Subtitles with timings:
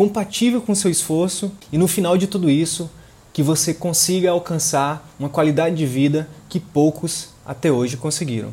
[0.00, 2.90] compatível com o seu esforço e no final de tudo isso,
[3.34, 8.50] que você consiga alcançar uma qualidade de vida que poucos até hoje conseguiram.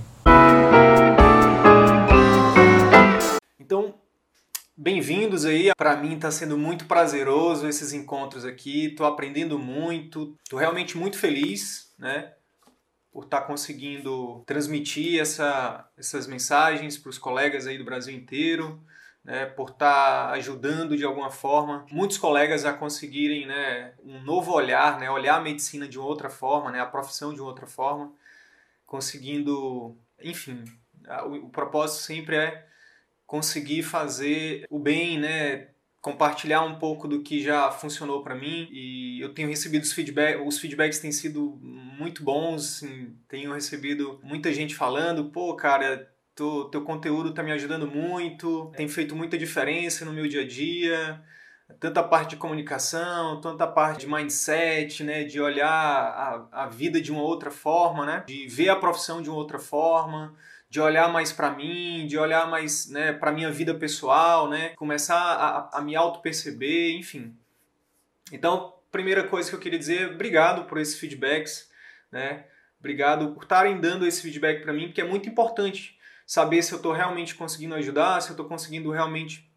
[3.58, 3.96] Então,
[4.76, 5.72] bem-vindos aí.
[5.78, 8.88] Para mim está sendo muito prazeroso esses encontros aqui.
[8.88, 10.36] Estou aprendendo muito.
[10.44, 12.34] Estou realmente muito feliz, né?
[13.10, 18.86] Por estar tá conseguindo transmitir essa, essas mensagens para os colegas aí do Brasil inteiro
[19.28, 24.54] né, por estar tá ajudando de alguma forma muitos colegas a conseguirem né, um novo
[24.54, 28.14] olhar, né, olhar a medicina de outra forma, né, a profissão de outra forma,
[28.86, 30.64] conseguindo, enfim,
[31.26, 32.66] o, o propósito sempre é
[33.26, 35.72] conseguir fazer o bem, né,
[36.02, 38.70] compartilhar um pouco do que já funcionou para mim.
[38.72, 44.22] E eu tenho recebido os feedbacks, os feedbacks têm sido muito bons, assim, tenho recebido
[44.24, 49.36] muita gente falando, pô, cara, Tu, teu conteúdo está me ajudando muito, tem feito muita
[49.40, 51.20] diferença no meu dia a dia,
[51.80, 56.68] tanto a parte de comunicação, tanto a parte de mindset, né, de olhar a, a
[56.68, 60.36] vida de uma outra forma, né, de ver a profissão de uma outra forma,
[60.70, 65.18] de olhar mais para mim, de olhar mais né, para minha vida pessoal, né, começar
[65.20, 67.36] a, a me auto-perceber, enfim.
[68.32, 71.68] Então, primeira coisa que eu queria dizer, obrigado por esses feedbacks,
[72.12, 72.46] né,
[72.80, 75.97] obrigado por estarem dando esse feedback para mim, porque é muito importante
[76.28, 79.50] saber se eu estou realmente conseguindo ajudar, se eu estou conseguindo realmente.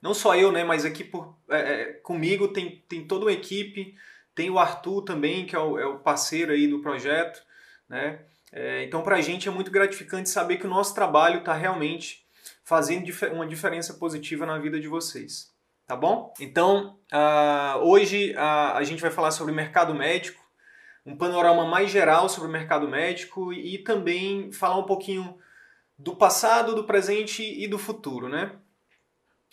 [0.00, 3.94] Não só eu, né, mas aqui por, é, é, comigo tem, tem toda uma equipe,
[4.34, 7.42] tem o Arthur também, que é o, é o parceiro aí do projeto.
[7.88, 8.20] Né?
[8.50, 12.24] É, então, para a gente é muito gratificante saber que o nosso trabalho está realmente
[12.64, 15.52] fazendo uma diferença positiva na vida de vocês.
[15.86, 16.32] Tá bom?
[16.40, 20.42] Então, uh, hoje uh, a gente vai falar sobre mercado médico,
[21.04, 25.38] um panorama mais geral sobre o mercado médico e também falar um pouquinho
[25.98, 28.52] do passado, do presente e do futuro, né?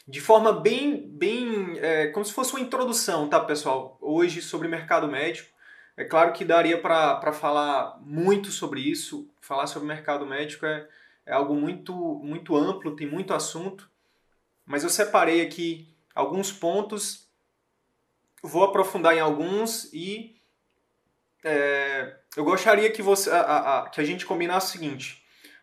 [0.07, 3.97] De forma bem, bem, é, como se fosse uma introdução, tá, pessoal?
[4.01, 5.49] Hoje sobre mercado médico.
[5.95, 9.29] É claro que daria para falar muito sobre isso.
[9.39, 10.87] Falar sobre mercado médico é,
[11.25, 11.93] é algo muito,
[12.23, 13.89] muito amplo, tem muito assunto.
[14.65, 17.29] Mas eu separei aqui alguns pontos,
[18.41, 20.35] vou aprofundar em alguns e
[21.43, 25.20] é, eu gostaria que, você, a, a, que a gente combinasse o seguinte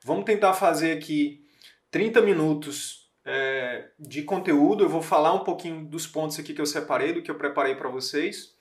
[0.08, 1.44] Vamos tentar fazer aqui
[1.90, 4.82] 30 minutos é, de conteúdo.
[4.82, 7.74] Eu vou falar um pouquinho dos pontos aqui que eu separei, do que eu preparei
[7.74, 8.54] para vocês.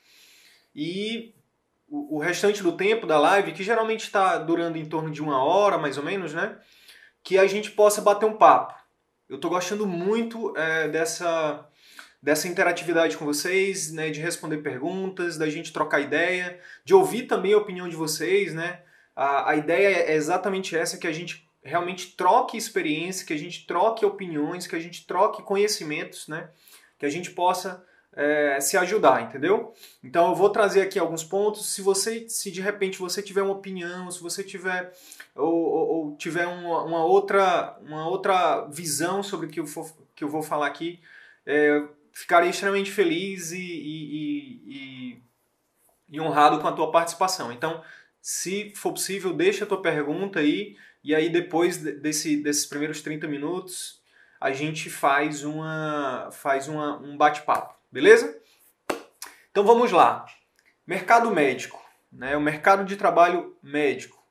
[0.76, 1.34] E
[1.88, 5.42] o, o, restante do tempo da live, que geralmente está durando em torno de uma
[5.42, 6.58] hora, mais ou menos, né?
[7.24, 8.74] Que a gente possa bater um papo.
[9.30, 11.66] Eu estou gostando muito é, dessa,
[12.22, 17.54] dessa interatividade com vocês, né, de responder perguntas, da gente trocar ideia, de ouvir também
[17.54, 18.82] a opinião de vocês, né?
[19.18, 23.66] A, a ideia é exatamente essa, que a gente realmente troque experiência, que a gente
[23.66, 26.52] troque opiniões, que a gente troque conhecimentos, né?
[27.00, 27.84] Que a gente possa
[28.14, 29.74] é, se ajudar, entendeu?
[30.04, 31.74] Então eu vou trazer aqui alguns pontos.
[31.74, 34.94] Se você, se de repente você tiver uma opinião, se você tiver
[35.36, 39.92] ou, ou, ou tiver uma, uma, outra, uma outra visão sobre o que eu, for,
[40.16, 41.00] que eu vou falar aqui,
[41.44, 45.22] é, ficarei extremamente feliz e, e, e,
[46.08, 47.52] e honrado com a tua participação.
[47.52, 47.84] Então
[48.28, 53.26] se for possível, deixa a tua pergunta aí e aí depois desse, desses primeiros 30
[53.26, 54.02] minutos
[54.38, 58.38] a gente faz, uma, faz uma, um bate-papo, beleza?
[59.50, 60.26] Então vamos lá.
[60.86, 62.36] Mercado médico, né?
[62.36, 64.22] o mercado de trabalho médico.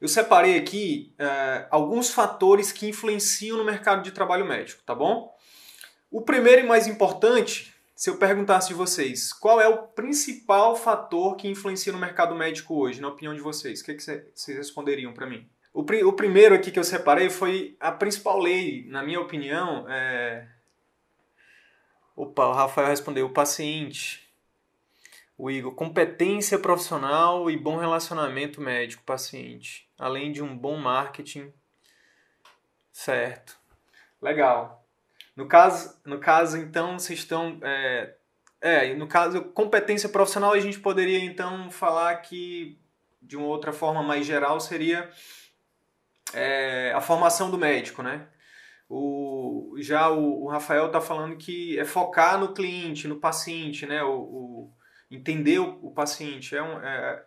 [0.00, 5.36] Eu separei aqui uh, alguns fatores que influenciam no mercado de trabalho médico, tá bom?
[6.10, 11.34] O primeiro e mais importante se eu perguntasse de vocês, qual é o principal fator
[11.34, 13.80] que influencia no mercado médico hoje, na opinião de vocês?
[13.80, 15.50] O que, é que vocês responderiam para mim?
[15.74, 20.46] O, o, primeiro aqui que eu separei foi a principal lei, na minha opinião, é...
[22.14, 24.32] Opa, o Rafael respondeu, o paciente.
[25.36, 31.52] O Igor, competência profissional e bom relacionamento médico-paciente, além de um bom marketing.
[32.92, 33.58] Certo.
[34.22, 34.77] Legal.
[35.38, 37.60] No caso, no caso então, vocês estão.
[37.62, 38.12] É,
[38.60, 42.76] é, no caso, competência profissional, a gente poderia então falar que,
[43.22, 45.08] de uma outra forma mais geral, seria
[46.34, 48.26] é, a formação do médico, né?
[48.88, 54.02] O, já o, o Rafael está falando que é focar no cliente, no paciente, né?
[54.02, 54.72] O, o
[55.08, 56.56] entender o, o, paciente.
[56.56, 57.24] É, um, é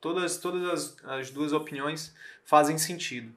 [0.00, 3.36] todas todas as, as duas opiniões fazem sentido.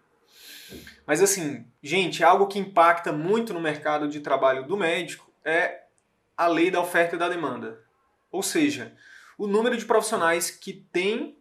[1.07, 5.83] Mas assim, gente, algo que impacta muito no mercado de trabalho do médico é
[6.35, 7.81] a lei da oferta e da demanda.
[8.29, 8.93] Ou seja,
[9.37, 11.37] o número de profissionais que tem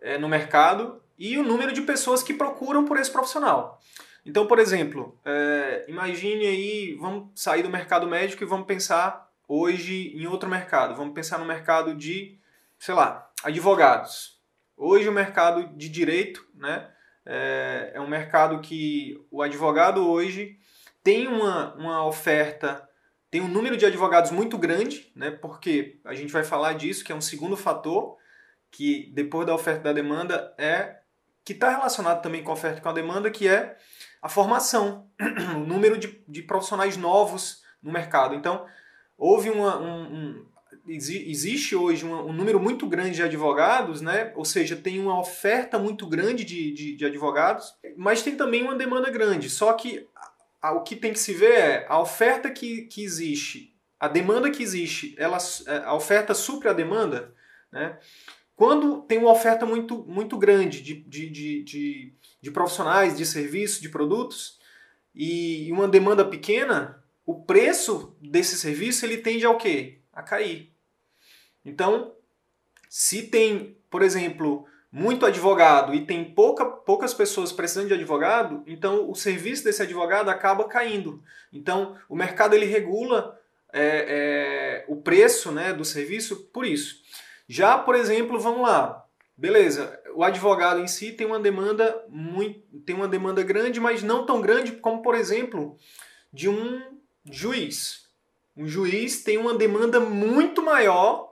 [0.00, 3.80] é, no mercado e o número de pessoas que procuram por esse profissional.
[4.24, 10.12] Então, por exemplo, é, imagine aí, vamos sair do mercado médico e vamos pensar hoje
[10.16, 10.96] em outro mercado.
[10.96, 12.36] Vamos pensar no mercado de,
[12.76, 14.40] sei lá, advogados.
[14.76, 16.90] Hoje o mercado de direito, né?
[17.26, 20.58] É, é um mercado que o advogado hoje
[21.02, 22.88] tem uma, uma oferta,
[23.30, 25.30] tem um número de advogados muito grande, né?
[25.30, 28.16] Porque a gente vai falar disso, que é um segundo fator,
[28.70, 31.00] que depois da oferta e da demanda é
[31.44, 33.76] que está relacionado também com a oferta e com a demanda, que é
[34.20, 35.08] a formação,
[35.54, 38.34] o número de, de profissionais novos no mercado.
[38.34, 38.66] Então,
[39.16, 40.46] houve uma, um, um
[40.88, 44.32] existe hoje um, um, número muito grande de advogados, né?
[44.36, 48.74] ou seja, tem uma oferta muito grande de, de, de advogados, mas tem também uma
[48.74, 49.50] demanda grande.
[49.50, 53.04] Só que a, a, o que tem que se ver é a oferta que, que
[53.04, 57.34] existe, a demanda que existe, ela, é, a oferta supre a demanda.
[57.72, 57.98] Né?
[58.54, 63.80] Quando tem uma oferta muito, muito grande de, de, de, de, de profissionais, de serviços,
[63.80, 64.58] de produtos,
[65.14, 69.98] e uma demanda pequena, o preço desse serviço ele tende ao quê?
[70.12, 70.75] A cair.
[71.66, 72.14] Então,
[72.88, 79.10] se tem, por exemplo, muito advogado e tem pouca, poucas pessoas precisando de advogado, então
[79.10, 81.22] o serviço desse advogado acaba caindo.
[81.52, 83.38] Então, o mercado ele regula
[83.72, 87.02] é, é, o preço né, do serviço por isso.
[87.48, 89.04] Já, por exemplo, vamos lá,
[89.36, 94.24] beleza, o advogado em si tem uma demanda muito, tem uma demanda grande, mas não
[94.24, 95.76] tão grande como, por exemplo,
[96.32, 96.80] de um
[97.28, 98.06] juiz.
[98.56, 101.25] Um juiz tem uma demanda muito maior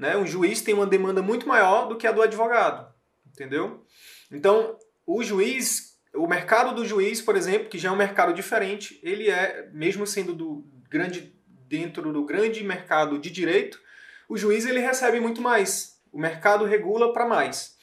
[0.00, 0.16] né?
[0.16, 2.90] Um juiz tem uma demanda muito maior do que a do advogado,
[3.28, 3.84] entendeu?
[4.32, 8.98] Então, o juiz, o mercado do juiz, por exemplo, que já é um mercado diferente,
[9.02, 11.38] ele é, mesmo sendo do grande
[11.68, 13.78] dentro do grande mercado de direito,
[14.26, 16.00] o juiz ele recebe muito mais.
[16.10, 17.76] O mercado regula para mais.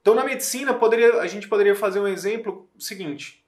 [0.00, 3.44] Então, na medicina, poderia, a gente poderia fazer um exemplo seguinte.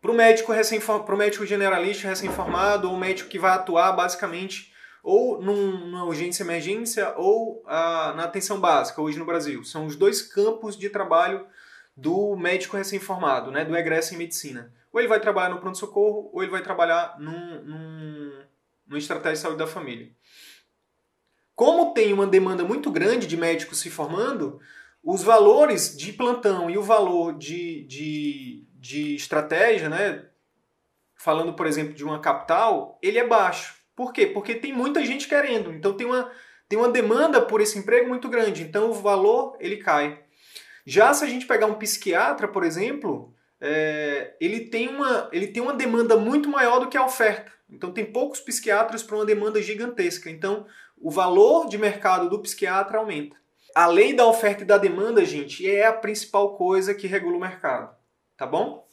[0.00, 0.78] Para o médico, recém,
[1.16, 4.72] médico generalista recém-formado, ou médico que vai atuar basicamente
[5.08, 9.64] ou num, numa urgência emergência ou ah, na atenção básica, hoje no Brasil.
[9.64, 11.46] São os dois campos de trabalho
[11.96, 14.70] do médico recém-formado, né, do egresso em medicina.
[14.92, 18.44] Ou ele vai trabalhar no pronto-socorro, ou ele vai trabalhar num, num,
[18.86, 20.10] numa estratégia de saúde da família.
[21.54, 24.60] Como tem uma demanda muito grande de médicos se formando,
[25.02, 30.26] os valores de plantão e o valor de, de, de estratégia, né,
[31.16, 33.77] falando, por exemplo, de uma capital, ele é baixo.
[33.98, 34.28] Por quê?
[34.28, 35.72] Porque tem muita gente querendo.
[35.72, 36.30] Então tem uma,
[36.68, 38.62] tem uma demanda por esse emprego muito grande.
[38.62, 40.22] Então o valor ele cai.
[40.86, 45.60] Já se a gente pegar um psiquiatra, por exemplo, é, ele, tem uma, ele tem
[45.60, 47.50] uma demanda muito maior do que a oferta.
[47.68, 50.30] Então tem poucos psiquiatras para uma demanda gigantesca.
[50.30, 50.64] Então
[50.96, 53.34] o valor de mercado do psiquiatra aumenta.
[53.74, 57.40] A lei da oferta e da demanda, gente, é a principal coisa que regula o
[57.40, 57.92] mercado.
[58.36, 58.87] Tá bom?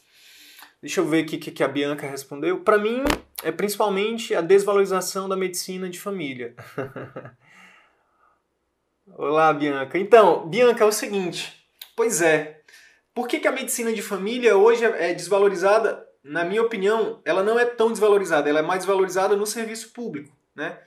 [0.86, 2.60] Deixa eu ver aqui o que a Bianca respondeu.
[2.60, 3.04] Para mim,
[3.42, 6.54] é principalmente a desvalorização da medicina de família.
[9.18, 9.98] Olá, Bianca.
[9.98, 11.68] Então, Bianca, é o seguinte.
[11.96, 12.62] Pois é.
[13.16, 16.08] Por que, que a medicina de família hoje é desvalorizada?
[16.24, 18.48] Na minha opinião, ela não é tão desvalorizada.
[18.48, 20.78] Ela é mais desvalorizada no serviço público, né?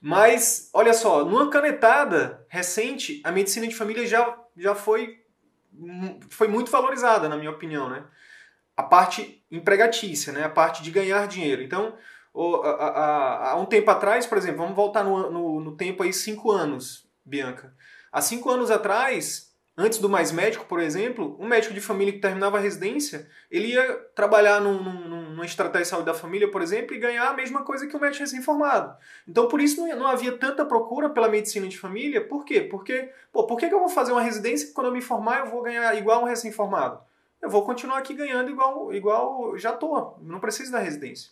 [0.00, 5.18] Mas, olha só, numa canetada recente, a medicina de família já, já foi,
[6.30, 8.04] foi muito valorizada, na minha opinião, né?
[8.76, 10.44] A parte empregatícia, né?
[10.44, 11.62] a parte de ganhar dinheiro.
[11.62, 11.94] Então,
[12.34, 17.08] há um tempo atrás, por exemplo, vamos voltar no, no, no, tempo aí, cinco anos,
[17.24, 17.74] Bianca.
[18.12, 22.18] Há cinco anos atrás, antes do Mais Médico, por exemplo, um médico de família que
[22.18, 26.60] terminava a residência, ele ia trabalhar num, num, numa estratégia de saúde da família, por
[26.60, 28.94] exemplo, e ganhar a mesma coisa que o médico recém-formado.
[29.26, 32.26] Então, por isso não, não, havia tanta procura pela medicina de família.
[32.26, 32.60] Por quê?
[32.60, 35.40] Porque, pô, por que, que eu vou fazer uma residência que quando eu me formar
[35.40, 37.00] eu vou ganhar igual um recém-formado?
[37.42, 41.30] Eu vou continuar aqui ganhando igual, igual já tô, não preciso da residência.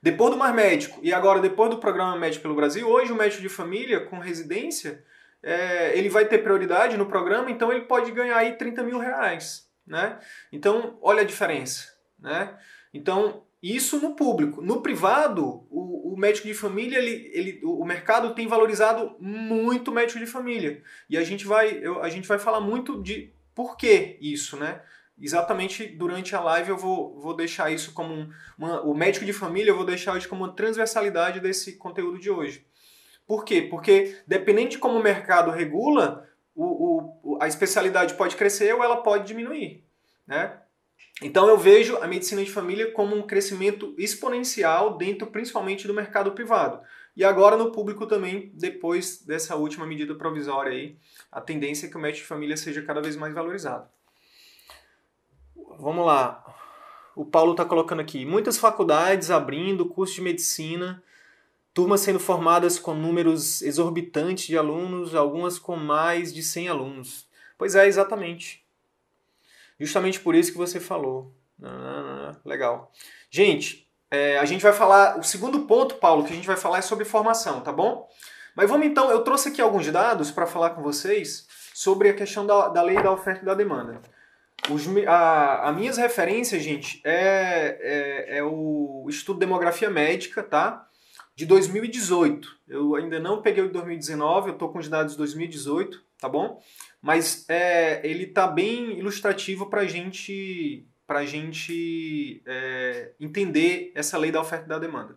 [0.00, 3.42] Depois do Mais Médico e agora depois do programa Médico pelo Brasil, hoje o médico
[3.42, 5.04] de família com residência,
[5.42, 9.68] é, ele vai ter prioridade no programa, então ele pode ganhar aí 30 mil reais.
[9.86, 10.18] Né?
[10.52, 11.94] Então, olha a diferença.
[12.18, 12.56] Né?
[12.92, 14.62] Então, isso no público.
[14.62, 19.94] No privado, o, o, médico de família, ele, ele, o mercado tem valorizado muito o
[19.94, 20.82] médico de família.
[21.08, 24.80] E a gente vai, eu, a gente vai falar muito de por que isso, né?
[25.20, 29.32] exatamente durante a live eu vou, vou deixar isso como um, uma, o médico de
[29.32, 32.64] família, eu vou deixar isso como uma transversalidade desse conteúdo de hoje.
[33.26, 33.62] Por quê?
[33.62, 36.24] Porque dependente de como o mercado regula,
[36.54, 39.84] o, o, a especialidade pode crescer ou ela pode diminuir.
[40.24, 40.56] Né?
[41.20, 46.30] Então eu vejo a medicina de família como um crescimento exponencial dentro principalmente do mercado
[46.30, 46.80] privado.
[47.18, 50.96] E agora no público também, depois dessa última medida provisória aí,
[51.32, 53.88] a tendência é que o médico de família seja cada vez mais valorizado.
[55.80, 56.44] Vamos lá.
[57.16, 61.02] O Paulo está colocando aqui, muitas faculdades abrindo curso de medicina,
[61.74, 67.26] turmas sendo formadas com números exorbitantes de alunos, algumas com mais de 100 alunos.
[67.58, 68.64] Pois é, exatamente.
[69.80, 71.34] Justamente por isso que você falou.
[71.60, 72.92] Ah, legal.
[73.28, 75.18] Gente, é, a gente vai falar.
[75.18, 78.08] O segundo ponto, Paulo, que a gente vai falar é sobre formação, tá bom?
[78.54, 79.10] Mas vamos então.
[79.10, 83.00] Eu trouxe aqui alguns dados para falar com vocês sobre a questão da, da lei
[83.02, 84.00] da oferta e da demanda.
[84.70, 87.78] Os, a, a minhas referências, gente, é,
[88.28, 90.86] é, é o Estudo Demografia Médica, tá?
[91.36, 92.48] De 2018.
[92.66, 96.28] Eu ainda não peguei o de 2019, eu estou com os dados de 2018, tá
[96.28, 96.60] bom?
[97.00, 104.40] Mas é, ele tá bem ilustrativo para gente, a gente é, entender essa lei da
[104.40, 105.16] oferta e da demanda.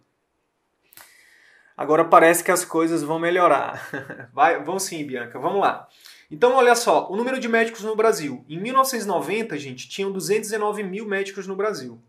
[1.76, 3.90] Agora parece que as coisas vão melhorar.
[4.32, 5.88] Vai, vão sim, Bianca, vamos lá.
[6.30, 8.46] Então, olha só, o número de médicos no Brasil.
[8.48, 12.02] Em 1990, gente, tinham 219 mil médicos no Brasil.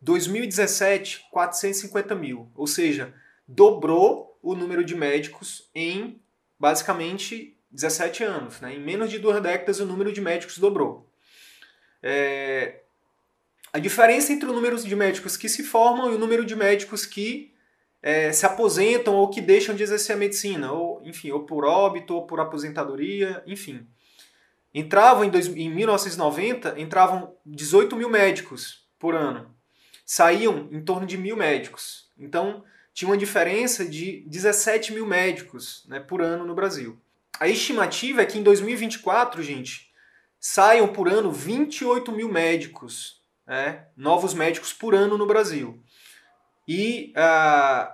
[0.00, 2.50] 2017, 450 mil.
[2.54, 3.14] Ou seja,
[3.46, 6.20] dobrou o número de médicos em
[6.58, 8.60] basicamente 17 anos.
[8.60, 8.74] Né?
[8.74, 11.08] Em menos de duas décadas, o número de médicos dobrou.
[12.02, 12.83] É...
[13.74, 17.04] A diferença entre o número de médicos que se formam e o número de médicos
[17.04, 17.52] que
[18.00, 22.14] é, se aposentam ou que deixam de exercer a medicina, ou enfim, ou por óbito,
[22.14, 23.84] ou por aposentadoria, enfim.
[24.72, 29.52] Entravam em, dois, em 1990, entravam 18 mil médicos por ano.
[30.06, 32.08] Saíam em torno de mil médicos.
[32.16, 32.62] Então,
[32.92, 36.96] tinha uma diferença de 17 mil médicos né, por ano no Brasil.
[37.40, 39.90] A estimativa é que em 2024, gente,
[40.38, 45.82] saiam por ano 28 mil médicos, né, novos médicos por ano no Brasil.
[46.66, 47.92] E uh,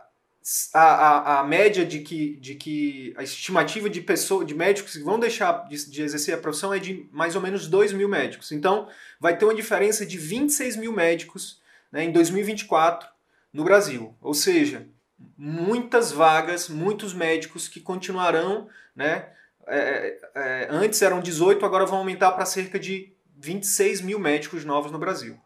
[0.74, 5.02] a, a, a, média de que, de que a estimativa de pessoa, de médicos que
[5.02, 8.52] vão deixar de, de, exercer a profissão é de mais ou menos 2 mil médicos.
[8.52, 8.88] Então,
[9.18, 11.60] vai ter uma diferença de 26 mil médicos
[11.92, 13.08] né, em 2024
[13.52, 14.16] no Brasil.
[14.20, 14.86] Ou seja,
[15.36, 19.28] muitas vagas, muitos médicos que continuarão, né?
[19.66, 24.92] É, é, antes eram 18, agora vão aumentar para cerca de 26 mil médicos novos
[24.92, 25.38] no Brasil.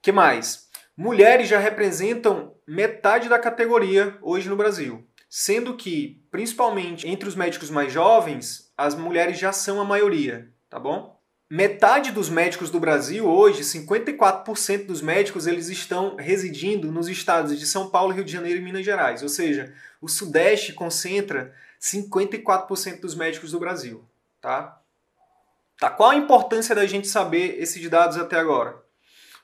[0.00, 0.68] que mais?
[0.96, 7.70] Mulheres já representam metade da categoria hoje no Brasil, sendo que, principalmente entre os médicos
[7.70, 11.18] mais jovens, as mulheres já são a maioria, tá bom?
[11.50, 17.66] Metade dos médicos do Brasil hoje, 54% dos médicos, eles estão residindo nos estados de
[17.66, 19.22] São Paulo, Rio de Janeiro e Minas Gerais.
[19.22, 24.04] Ou seja, o Sudeste concentra 54% dos médicos do Brasil,
[24.40, 24.78] tá?
[25.78, 28.82] Tá, qual a importância da gente saber esses dados até agora?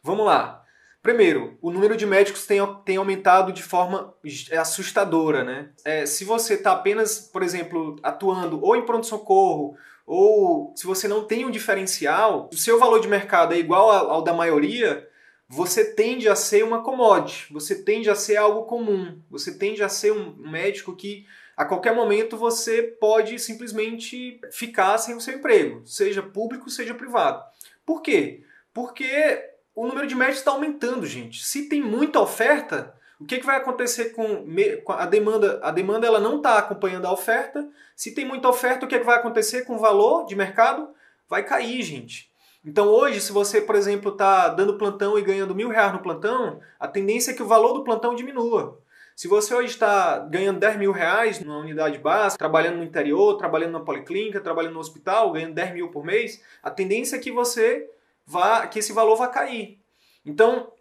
[0.03, 0.64] Vamos lá.
[1.00, 4.14] Primeiro, o número de médicos tem, tem aumentado de forma
[4.59, 5.71] assustadora, né?
[5.85, 9.76] É, se você está apenas, por exemplo, atuando ou em pronto-socorro
[10.07, 14.23] ou se você não tem um diferencial, o seu valor de mercado é igual ao
[14.23, 15.09] da maioria,
[15.49, 19.88] você tende a ser uma commodity, você tende a ser algo comum, você tende a
[19.88, 25.82] ser um médico que a qualquer momento você pode simplesmente ficar sem o seu emprego,
[25.87, 27.42] seja público, seja privado.
[27.84, 28.42] Por quê?
[28.73, 29.42] Porque
[29.75, 31.44] o número de médicos está aumentando, gente.
[31.44, 34.44] Se tem muita oferta, o que, que vai acontecer com
[34.88, 35.61] a demanda?
[35.62, 37.68] A demanda ela não está acompanhando a oferta.
[37.94, 40.88] Se tem muita oferta, o que, que vai acontecer com o valor de mercado?
[41.28, 42.30] Vai cair, gente.
[42.64, 46.61] Então hoje, se você, por exemplo, está dando plantão e ganhando mil reais no plantão,
[46.80, 48.80] a tendência é que o valor do plantão diminua.
[49.14, 53.73] Se você hoje está ganhando 10 mil reais numa unidade básica, trabalhando no interior, trabalhando
[53.73, 57.88] na policlínica, trabalhando no hospital, ganhando 10 mil por mês, a tendência é que você
[58.26, 59.78] vá, que esse valor vá cair.
[60.26, 60.73] Então,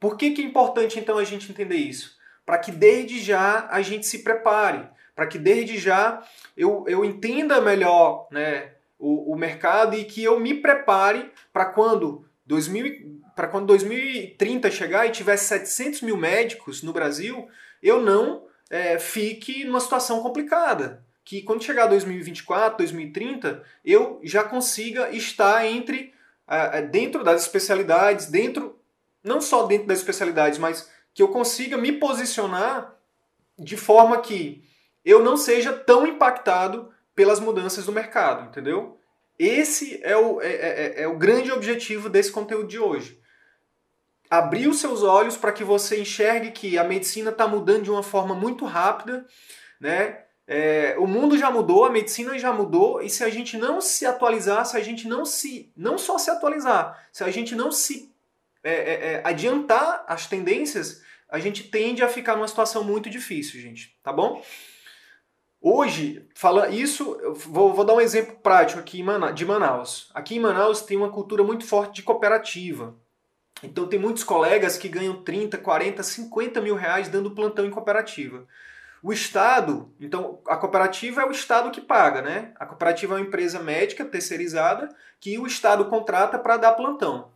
[0.00, 2.16] por que, que é importante então a gente entender isso?
[2.46, 6.22] Para que desde já a gente se prepare, para que desde já
[6.56, 12.24] eu, eu entenda melhor né, o, o mercado e que eu me prepare para quando
[12.46, 17.48] 2000, para quando 2030 chegar e tiver 700 mil médicos no Brasil,
[17.80, 21.04] eu não é, fique numa situação complicada.
[21.24, 26.12] Que quando chegar 2024, 2030, eu já consiga estar entre
[26.90, 28.76] dentro das especialidades, dentro
[29.22, 32.92] não só dentro das especialidades, mas que eu consiga me posicionar
[33.56, 34.64] de forma que
[35.04, 38.98] eu não seja tão impactado pelas mudanças do mercado, entendeu?
[39.38, 43.18] esse é o, é, é, é o grande objetivo desse conteúdo de hoje.
[44.30, 48.02] Abrir os seus olhos para que você enxergue que a medicina está mudando de uma
[48.02, 49.26] forma muito rápida,
[49.80, 50.24] né?
[50.46, 54.06] É, o mundo já mudou, a medicina já mudou, e se a gente não se
[54.06, 55.70] atualizar, se a gente não se.
[55.76, 58.10] não só se atualizar, se a gente não se
[58.64, 63.60] é, é, é, adiantar as tendências, a gente tende a ficar numa situação muito difícil,
[63.60, 63.94] gente.
[64.02, 64.42] Tá bom?
[65.60, 69.02] Hoje, fala isso, vou, vou dar um exemplo prático aqui
[69.34, 70.10] de Manaus.
[70.14, 72.96] Aqui em Manaus tem uma cultura muito forte de cooperativa.
[73.62, 78.46] Então tem muitos colegas que ganham 30, 40, 50 mil reais dando plantão em cooperativa.
[79.02, 82.52] O Estado, então a cooperativa é o Estado que paga, né?
[82.56, 84.88] A cooperativa é uma empresa médica terceirizada
[85.20, 87.30] que o Estado contrata para dar plantão.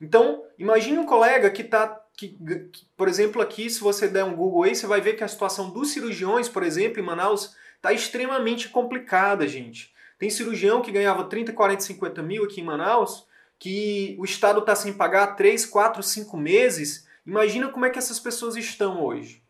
[0.00, 4.34] Então, imagine um colega que está, que, que, por exemplo, aqui, se você der um
[4.34, 7.92] Google aí, você vai ver que a situação dos cirurgiões, por exemplo, em Manaus, está
[7.92, 9.92] extremamente complicada, gente.
[10.18, 13.26] Tem cirurgião que ganhava 30, 40, 50 mil aqui em Manaus,
[13.58, 17.06] que o Estado está sem pagar 3, 4, 5 meses.
[17.26, 19.42] Imagina como é que essas pessoas estão hoje.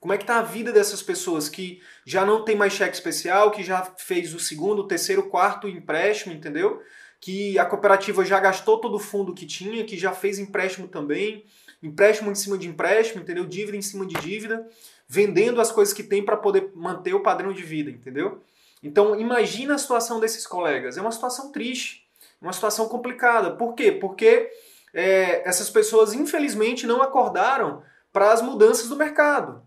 [0.00, 3.50] Como é que está a vida dessas pessoas que já não tem mais cheque especial,
[3.50, 6.80] que já fez o segundo, o terceiro, o quarto empréstimo, entendeu?
[7.20, 11.44] Que a cooperativa já gastou todo o fundo que tinha, que já fez empréstimo também,
[11.82, 13.44] empréstimo em cima de empréstimo, entendeu?
[13.44, 14.68] Dívida em cima de dívida,
[15.08, 18.40] vendendo as coisas que tem para poder manter o padrão de vida, entendeu?
[18.80, 20.96] Então, imagina a situação desses colegas.
[20.96, 22.07] É uma situação triste,
[22.40, 23.52] uma situação complicada.
[23.52, 23.92] Por quê?
[23.92, 24.50] Porque
[24.94, 29.62] é, essas pessoas, infelizmente, não acordaram para as mudanças do mercado.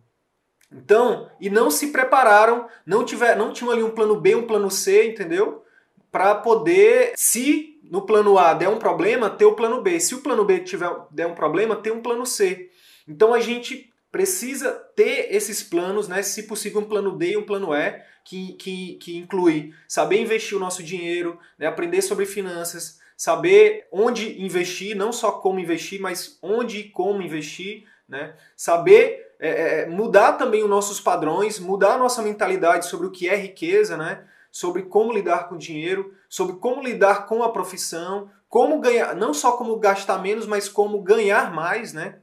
[0.71, 4.71] Então, e não se prepararam, não tiver, não tinham ali um plano B, um plano
[4.71, 5.63] C, entendeu?
[6.09, 9.99] Para poder, se no plano A der um problema, ter o plano B.
[9.99, 12.69] Se o plano B tiver der um problema, ter um plano C.
[13.05, 16.21] Então a gente precisa ter esses planos, né?
[16.21, 20.57] Se possível, um plano D e um plano E, que, que, que inclui saber investir
[20.57, 21.65] o nosso dinheiro, né?
[21.65, 27.85] aprender sobre finanças, saber onde investir, não só como investir, mas onde e como investir,
[28.07, 28.35] né?
[28.55, 33.27] Saber é, é, mudar também os nossos padrões, mudar a nossa mentalidade sobre o que
[33.27, 34.25] é riqueza, né?
[34.51, 39.33] sobre como lidar com o dinheiro, sobre como lidar com a profissão, como ganhar, não
[39.33, 42.19] só como gastar menos, mas como ganhar mais, né?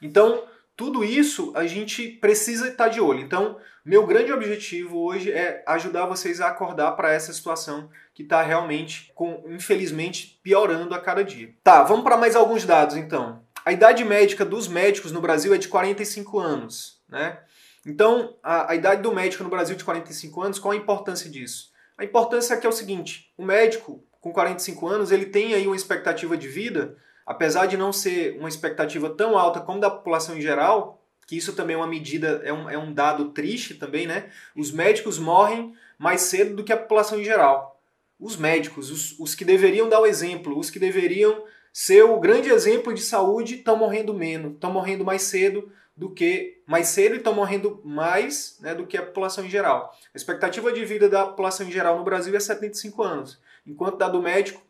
[0.00, 0.42] Então,
[0.76, 3.20] tudo isso a gente precisa estar de olho.
[3.20, 8.42] Então, meu grande objetivo hoje é ajudar vocês a acordar para essa situação que está
[8.42, 11.54] realmente, com, infelizmente, piorando a cada dia.
[11.62, 13.42] Tá, vamos para mais alguns dados então.
[13.64, 17.38] A idade médica dos médicos no Brasil é de 45 anos, né?
[17.86, 21.70] Então, a, a idade do médico no Brasil de 45 anos, qual a importância disso?
[21.96, 25.66] A importância é que é o seguinte, o médico com 45 anos, ele tem aí
[25.66, 30.36] uma expectativa de vida, apesar de não ser uma expectativa tão alta como da população
[30.36, 34.06] em geral, que isso também é uma medida, é um, é um dado triste também,
[34.06, 34.30] né?
[34.54, 37.80] Os médicos morrem mais cedo do que a população em geral.
[38.20, 42.50] Os médicos, os, os que deveriam dar o exemplo, os que deveriam ser o grande
[42.50, 47.18] exemplo de saúde estão morrendo menos, estão morrendo mais cedo do que mais cedo e
[47.18, 49.92] estão morrendo mais né, do que a população em geral.
[50.12, 54.08] A expectativa de vida da população em geral no Brasil é 75 anos, enquanto da
[54.08, 54.62] do médico,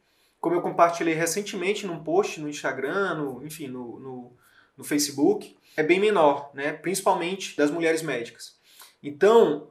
[0.45, 4.33] como eu compartilhei recentemente num post no Instagram, no, enfim, no, no,
[4.77, 8.55] no Facebook, é bem menor, né, principalmente das mulheres médicas.
[9.03, 9.69] Então,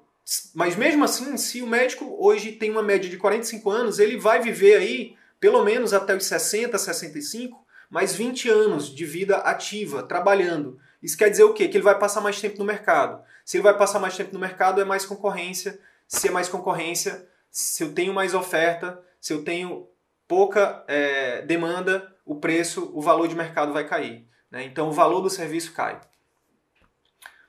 [0.51, 4.41] mas mesmo assim, se o médico hoje tem uma média de 45 anos, ele vai
[4.41, 10.79] viver aí pelo menos até os 60, 65, mais 20 anos de vida ativa, trabalhando.
[11.03, 11.67] Isso quer dizer o quê?
[11.67, 13.23] Que ele vai passar mais tempo no mercado.
[13.45, 15.79] Se ele vai passar mais tempo no mercado, é mais concorrência.
[16.07, 19.87] Se é mais concorrência, se eu tenho mais oferta, se eu tenho
[20.27, 24.27] pouca é, demanda, o preço, o valor de mercado vai cair.
[24.49, 24.63] Né?
[24.65, 25.99] Então o valor do serviço cai.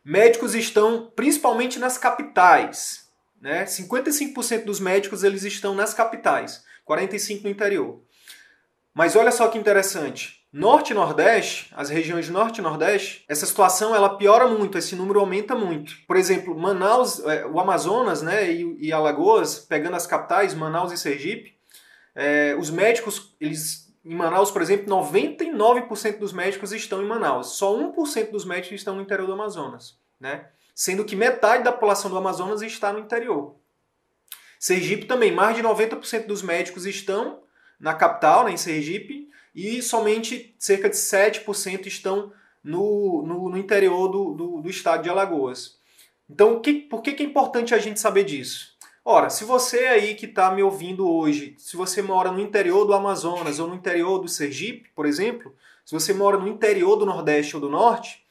[0.04, 3.08] Médicos estão principalmente nas capitais.
[3.40, 3.64] Né?
[3.64, 6.64] 55% dos médicos eles estão nas capitais.
[6.84, 8.02] 45 no interior.
[8.92, 10.44] Mas olha só que interessante.
[10.52, 15.18] Norte e Nordeste, as regiões Norte e Nordeste, essa situação ela piora muito, esse número
[15.18, 15.94] aumenta muito.
[16.06, 20.96] Por exemplo, Manaus, é, o Amazonas né, e, e Alagoas, pegando as capitais, Manaus e
[20.96, 21.53] Sergipe,
[22.14, 27.56] é, os médicos, eles, em Manaus, por exemplo, 99% dos médicos estão em Manaus.
[27.56, 29.98] Só 1% dos médicos estão no interior do Amazonas.
[30.20, 30.46] Né?
[30.74, 33.56] Sendo que metade da população do Amazonas está no interior.
[34.58, 37.42] Sergipe também, mais de 90% dos médicos estão
[37.78, 44.08] na capital, né, em Sergipe, e somente cerca de 7% estão no, no, no interior
[44.08, 45.78] do, do, do, estado de Alagoas.
[46.28, 48.73] Então, que, por que, que é importante a gente saber disso?
[49.06, 52.94] Ora, se você aí que está me ouvindo hoje, se você mora no interior do
[52.94, 57.54] Amazonas ou no interior do Sergipe, por exemplo, se você mora no interior do Nordeste
[57.54, 58.24] ou do Norte,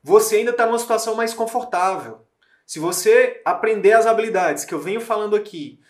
[0.00, 2.24] você ainda está numa situação mais confortável.
[2.64, 5.80] Se você aprender as habilidades que eu venho falando aqui,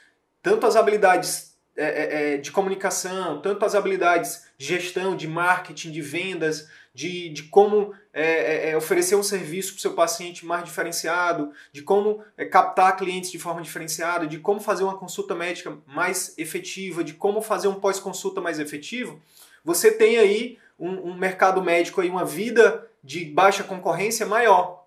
[0.42, 6.00] tanto as habilidades é, é, de comunicação, tanto as habilidades de gestão, de marketing, de
[6.00, 10.64] vendas, de, de como é, é, é oferecer um serviço para o seu paciente mais
[10.64, 15.76] diferenciado, de como é, captar clientes de forma diferenciada, de como fazer uma consulta médica
[15.86, 19.20] mais efetiva, de como fazer um pós-consulta mais efetivo,
[19.62, 24.86] você tem aí um, um mercado médico, aí, uma vida de baixa concorrência maior.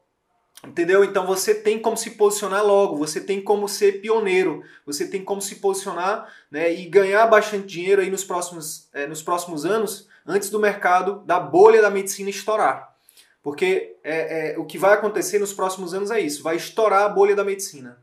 [0.66, 1.04] Entendeu?
[1.04, 5.42] Então você tem como se posicionar logo, você tem como ser pioneiro, você tem como
[5.42, 10.50] se posicionar né, e ganhar bastante dinheiro aí nos próximos, é, nos próximos anos, antes
[10.52, 12.96] do mercado da bolha da medicina estourar.
[13.42, 17.10] Porque é, é, o que vai acontecer nos próximos anos é isso: vai estourar a
[17.10, 18.02] bolha da medicina.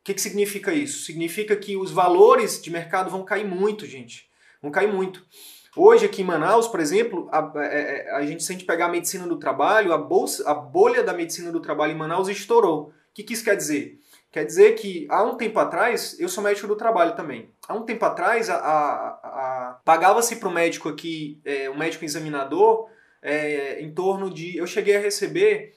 [0.00, 1.04] O que, que significa isso?
[1.04, 4.26] Significa que os valores de mercado vão cair muito, gente.
[4.62, 5.22] Vão cair muito.
[5.76, 8.64] Hoje, aqui em Manaus, por exemplo, a, a, é, é, a, gente, se a gente
[8.64, 12.28] pegar a medicina do trabalho, a, bolsa, a bolha da medicina do trabalho em Manaus
[12.28, 12.88] estourou.
[12.88, 14.00] O que, que isso quer dizer?
[14.30, 17.50] Quer dizer que há um tempo atrás, eu sou médico do trabalho também.
[17.66, 22.04] Há um tempo atrás, a, a, a pagava-se para o médico aqui, é, um médico
[22.04, 22.88] examinador,
[23.22, 24.56] é, em torno de.
[24.56, 25.74] Eu cheguei a receber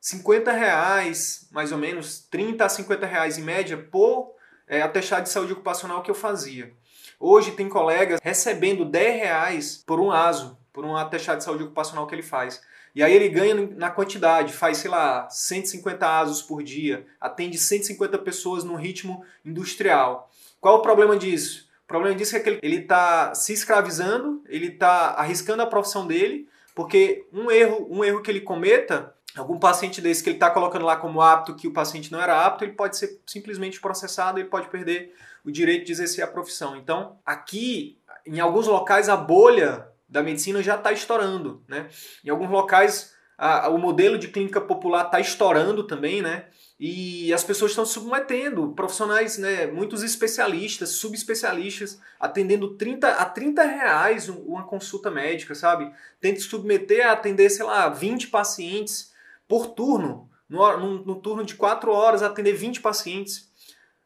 [0.00, 4.34] 50 reais, mais ou menos, 30 a 50 reais em média, por
[4.68, 6.72] é, atestado de saúde ocupacional que eu fazia.
[7.18, 12.06] Hoje tem colegas recebendo 10 reais por um ASO, por um atestado de saúde ocupacional
[12.06, 12.60] que ele faz.
[12.94, 18.18] E aí ele ganha na quantidade, faz, sei lá, 150 ASOS por dia, atende 150
[18.18, 20.30] pessoas num ritmo industrial.
[20.60, 21.68] Qual o problema disso?
[21.84, 26.48] O problema disso é que ele está se escravizando, ele está arriscando a profissão dele,
[26.74, 30.84] porque um erro, um erro que ele cometa, algum paciente desse que ele está colocando
[30.84, 34.48] lá como apto, que o paciente não era apto, ele pode ser simplesmente processado, ele
[34.48, 36.76] pode perder o direito de exercer a profissão.
[36.76, 41.64] Então, aqui, em alguns locais, a bolha da medicina já está estourando.
[41.66, 41.88] Né?
[42.24, 46.46] Em alguns locais, a, a, o modelo de clínica popular está estourando também, né?
[46.78, 54.28] E as pessoas estão submetendo, profissionais, né, muitos especialistas, subespecialistas, atendendo 30 a 30 reais
[54.28, 55.90] uma consulta médica, sabe?
[56.20, 59.12] Tem que submeter a atender, sei lá, 20 pacientes
[59.48, 63.50] por turno, no, no, no turno de 4 horas, atender 20 pacientes.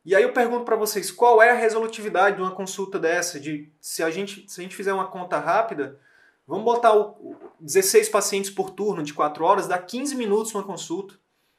[0.09, 3.39] E aí eu pergunto para vocês, qual é a resolutividade de uma consulta dessa?
[3.39, 6.01] De se a gente, se a gente fizer uma conta rápida,
[6.47, 11.15] vamos botar o, 16 pacientes por turno de 4 horas, dá 15 minutos uma consulta.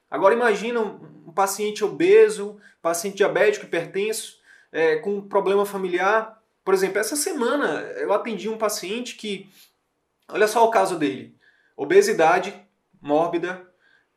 [0.09, 4.39] Agora imagina um, um paciente obeso, paciente diabético, hipertenso,
[4.71, 6.41] é, com problema familiar.
[6.65, 9.47] Por exemplo, essa semana eu atendi um paciente que,
[10.27, 11.37] olha só o caso dele:
[11.77, 12.59] obesidade
[12.99, 13.63] mórbida,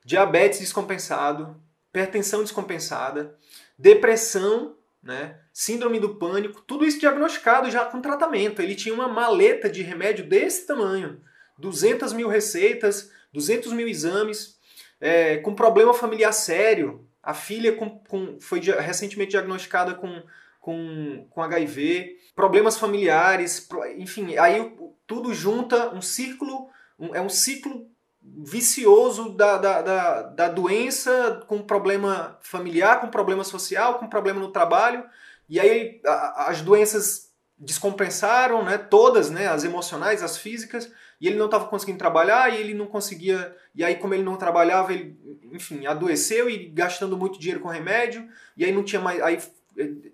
[0.03, 3.39] diabetes descompensado, hipertensão descompensada,
[3.83, 8.63] depressão, né, síndrome do pânico, tudo isso diagnosticado já com tratamento.
[8.63, 11.21] Ele tinha uma maleta de remédio desse tamanho,
[11.59, 14.57] 200 mil receitas, 200 mil exames,
[15.01, 17.05] é, com problema familiar sério.
[17.21, 20.23] A filha com, com, foi recentemente diagnosticada com,
[20.61, 24.73] com, com HIV, problemas familiares, enfim, aí
[25.09, 26.69] tudo junta um círculo,
[26.99, 27.92] um, é um ciclo
[28.25, 34.53] vicioso da, da, da, da, doença com problema familiar, com problema social, com problema no
[34.53, 35.05] trabalho.
[35.49, 41.37] E aí a, as doenças descompensaram, né, todas, né, as emocionais, as físicas, e ele
[41.37, 43.57] não estava conseguindo trabalhar e ele não conseguia.
[43.75, 45.17] E aí, como ele não trabalhava, ele,
[45.53, 49.23] enfim, adoeceu e gastando muito dinheiro com remédio, e aí não tinha mais.
[49.23, 49.39] Aí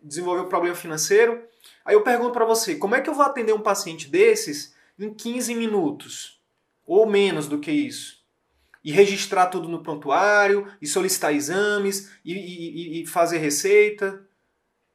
[0.02, 1.42] desenvolveu problema financeiro.
[1.84, 5.12] Aí eu pergunto para você, como é que eu vou atender um paciente desses em
[5.12, 6.37] 15 minutos?
[6.88, 8.16] Ou menos do que isso.
[8.82, 14.26] E registrar tudo no prontuário, e solicitar exames, e, e, e fazer receita,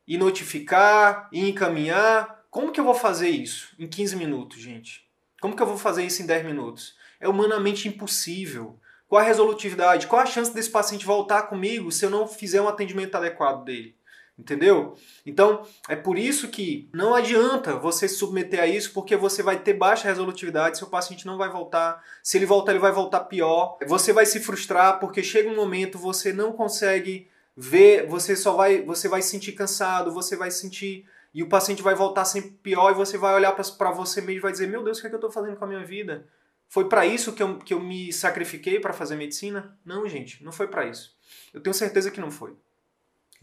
[0.08, 2.46] e notificar, e encaminhar.
[2.50, 5.08] Como que eu vou fazer isso em 15 minutos, gente?
[5.40, 6.96] Como que eu vou fazer isso em 10 minutos?
[7.20, 8.80] É humanamente impossível.
[9.08, 10.08] Qual a resolutividade?
[10.08, 13.96] Qual a chance desse paciente voltar comigo se eu não fizer um atendimento adequado dele?
[14.38, 14.96] Entendeu?
[15.26, 19.60] Então, é por isso que não adianta você se submeter a isso, porque você vai
[19.60, 22.04] ter baixa resolutividade, seu paciente não vai voltar.
[22.24, 23.78] Se ele voltar, ele vai voltar pior.
[23.86, 28.82] Você vai se frustrar porque chega um momento você não consegue ver, você só vai,
[28.82, 32.92] você vai se sentir cansado, você vai sentir e o paciente vai voltar sempre pior
[32.92, 35.10] e você vai olhar para você mesmo e vai dizer: "Meu Deus, o que é
[35.10, 36.28] que eu estou fazendo com a minha vida?
[36.68, 40.52] Foi para isso que eu, que eu me sacrifiquei para fazer medicina?" Não, gente, não
[40.52, 41.16] foi para isso.
[41.54, 42.56] Eu tenho certeza que não foi.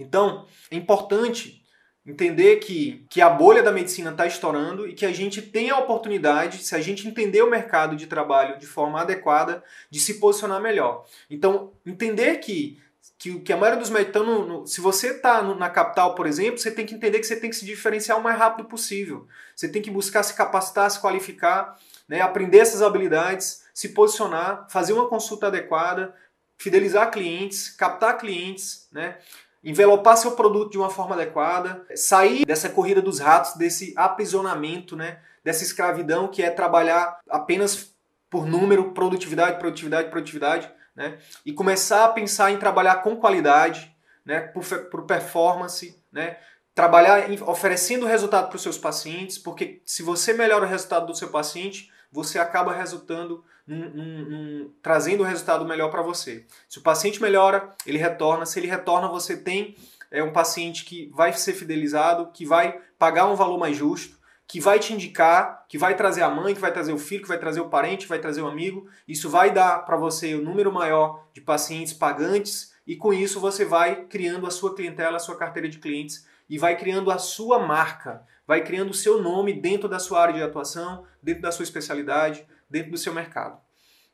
[0.01, 1.63] Então, é importante
[2.05, 5.79] entender que, que a bolha da medicina está estourando e que a gente tem a
[5.79, 10.61] oportunidade, se a gente entender o mercado de trabalho de forma adequada, de se posicionar
[10.61, 11.05] melhor.
[11.29, 12.81] Então, entender que
[13.21, 16.59] que, que a maioria dos médicos no, no, Se você está na capital, por exemplo,
[16.59, 19.29] você tem que entender que você tem que se diferenciar o mais rápido possível.
[19.55, 24.95] Você tem que buscar se capacitar, se qualificar, né, aprender essas habilidades, se posicionar, fazer
[24.95, 26.15] uma consulta adequada,
[26.57, 29.19] fidelizar clientes, captar clientes, né?
[29.63, 35.19] Envelopar seu produto de uma forma adequada, sair dessa corrida dos ratos, desse aprisionamento, né?
[35.45, 37.95] dessa escravidão que é trabalhar apenas
[38.29, 41.19] por número, produtividade, produtividade, produtividade, né?
[41.45, 43.95] e começar a pensar em trabalhar com qualidade,
[44.25, 44.41] né?
[44.41, 46.37] por, por performance, né?
[46.75, 51.29] trabalhar oferecendo resultado para os seus pacientes, porque se você melhora o resultado do seu
[51.29, 56.45] paciente, você acaba resultando num, num, num, trazendo o um resultado melhor para você.
[56.69, 58.45] Se o paciente melhora, ele retorna.
[58.45, 59.77] Se ele retorna, você tem
[60.11, 64.61] é, um paciente que vai ser fidelizado, que vai pagar um valor mais justo, que
[64.61, 67.39] vai te indicar, que vai trazer a mãe, que vai trazer o filho, que vai
[67.39, 68.89] trazer o parente, que vai trazer o amigo.
[69.07, 73.65] Isso vai dar para você um número maior de pacientes pagantes e com isso você
[73.65, 77.61] vai criando a sua clientela, a sua carteira de clientes e vai criando a sua
[77.61, 81.63] marca, vai criando o seu nome dentro da sua área de atuação, dentro da sua
[81.63, 83.59] especialidade, dentro do seu mercado.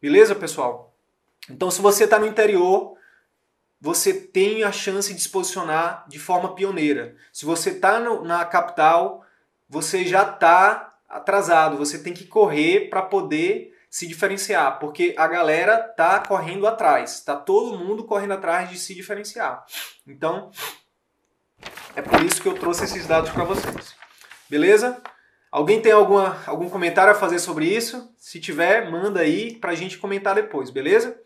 [0.01, 0.97] Beleza, pessoal?
[1.49, 2.97] Então, se você está no interior,
[3.81, 7.14] você tem a chance de se posicionar de forma pioneira.
[7.33, 9.25] Se você está na capital,
[9.69, 11.77] você já está atrasado.
[11.77, 17.35] Você tem que correr para poder se diferenciar, porque a galera tá correndo atrás, tá
[17.35, 19.64] todo mundo correndo atrás de se diferenciar.
[20.07, 20.51] Então,
[21.95, 23.95] é por isso que eu trouxe esses dados para vocês.
[24.51, 25.01] Beleza?
[25.57, 28.14] Alguém tem alguma, algum comentário a fazer sobre isso?
[28.19, 31.19] Se tiver, manda aí para a gente comentar depois, beleza?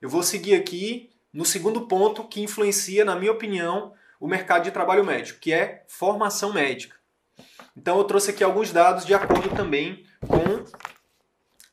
[0.00, 4.70] Eu vou seguir aqui no segundo ponto que influencia, na minha opinião, o mercado de
[4.70, 6.94] trabalho médico, que é formação médica.
[7.76, 10.64] Então eu trouxe aqui alguns dados de acordo também com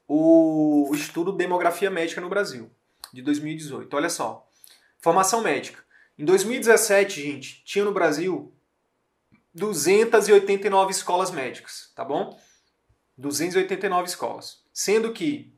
[0.07, 2.71] o estudo Demografia Médica no Brasil,
[3.13, 3.95] de 2018.
[3.95, 4.49] Olha só.
[4.97, 5.83] Formação médica.
[6.17, 8.51] Em 2017, gente, tinha no Brasil
[9.53, 12.39] 289 escolas médicas, tá bom?
[13.17, 14.61] 289 escolas.
[14.73, 15.53] Sendo que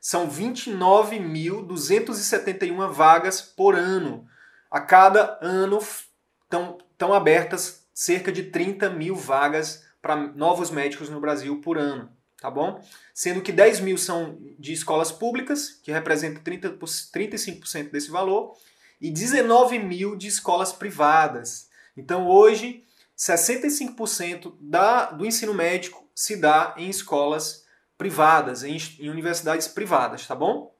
[0.00, 4.28] são 29.271 vagas por ano.
[4.70, 11.60] A cada ano estão abertas cerca de 30 mil vagas para novos médicos no Brasil
[11.60, 12.08] por ano,
[12.40, 12.80] tá bom?
[13.12, 18.56] Sendo que 10 mil são de escolas públicas, que representam 30, 35% desse valor,
[19.00, 21.65] e 19 mil de escolas privadas.
[21.96, 22.84] Então hoje,
[23.16, 27.64] 65% da, do ensino médico se dá em escolas
[27.96, 30.74] privadas, em, em universidades privadas, tá bom?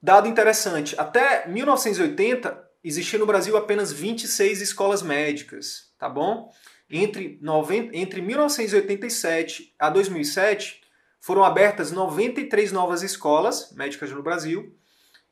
[0.00, 6.52] Dado interessante, até 1980 existia no Brasil apenas 26 escolas médicas, tá bom?
[6.88, 10.80] Entre, 90, entre 1987 a 2007
[11.20, 14.77] foram abertas 93 novas escolas médicas no Brasil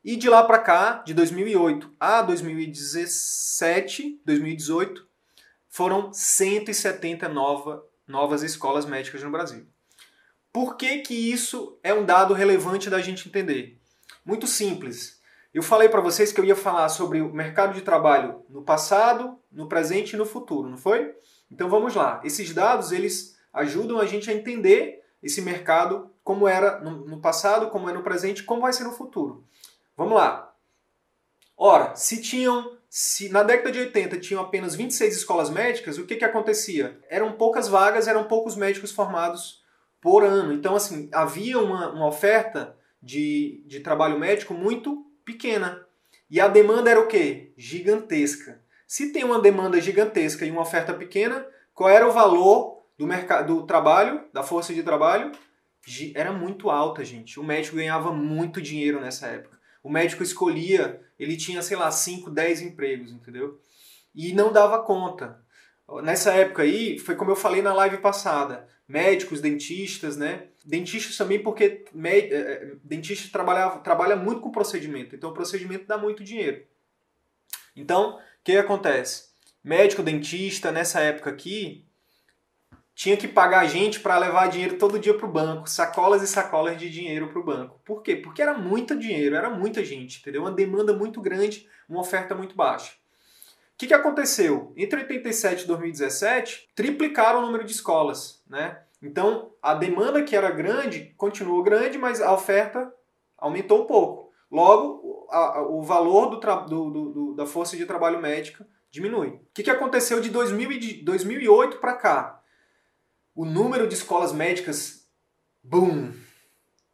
[0.06, 5.04] e de lá para cá, de 2008 a 2017, 2018,
[5.68, 9.66] foram 170 nova, novas escolas médicas no Brasil.
[10.52, 13.80] Por que, que isso é um dado relevante da gente entender?
[14.24, 15.20] Muito simples.
[15.52, 19.36] Eu falei para vocês que eu ia falar sobre o mercado de trabalho no passado,
[19.50, 21.16] no presente e no futuro, não foi?
[21.50, 22.20] Então vamos lá.
[22.22, 27.90] Esses dados eles ajudam a gente a entender esse mercado como era no passado, como
[27.90, 29.44] é no presente, como vai ser no futuro.
[29.96, 30.54] Vamos lá.
[31.56, 36.16] Ora, se tinham, se na década de 80 tinham apenas 26 escolas médicas, o que,
[36.16, 37.00] que acontecia?
[37.08, 39.64] Eram poucas vagas, eram poucos médicos formados
[40.00, 40.52] por ano.
[40.52, 45.86] Então, assim, havia uma, uma oferta de, de trabalho médico muito pequena.
[46.28, 47.52] E a demanda era o quê?
[47.56, 48.60] Gigantesca.
[48.86, 53.56] Se tem uma demanda gigantesca e uma oferta pequena, qual era o valor do mercado
[53.56, 55.32] do trabalho, da força de trabalho?
[56.14, 57.40] Era muito alta, gente.
[57.40, 59.55] O médico ganhava muito dinheiro nessa época.
[59.86, 63.60] O médico escolhia, ele tinha, sei lá, 5, 10 empregos, entendeu?
[64.12, 65.40] E não dava conta.
[66.02, 70.48] Nessa época aí, foi como eu falei na live passada, médicos, dentistas, né?
[70.64, 72.32] Dentistas também porque med...
[72.32, 76.64] Eh, eh, dentista trabalha, trabalha muito com procedimento, então o procedimento dá muito dinheiro.
[77.76, 79.26] Então, o que acontece?
[79.62, 81.85] Médico, dentista, nessa época aqui,
[82.96, 86.78] tinha que pagar gente para levar dinheiro todo dia para o banco, sacolas e sacolas
[86.78, 87.78] de dinheiro para o banco.
[87.84, 88.16] Por quê?
[88.16, 90.40] Porque era muito dinheiro, era muita gente, entendeu?
[90.40, 92.92] Uma demanda muito grande, uma oferta muito baixa.
[92.92, 94.72] O que, que aconteceu?
[94.74, 98.78] Entre 87 e 2017, triplicaram o número de escolas, né?
[99.02, 102.90] Então, a demanda que era grande continuou grande, mas a oferta
[103.36, 104.32] aumentou um pouco.
[104.50, 109.28] Logo, a, a, o valor do, do, do, da força de trabalho médica diminui.
[109.28, 112.35] O que, que aconteceu de 2000, 2008 para cá?
[113.36, 115.06] O número de escolas médicas,
[115.62, 116.10] boom,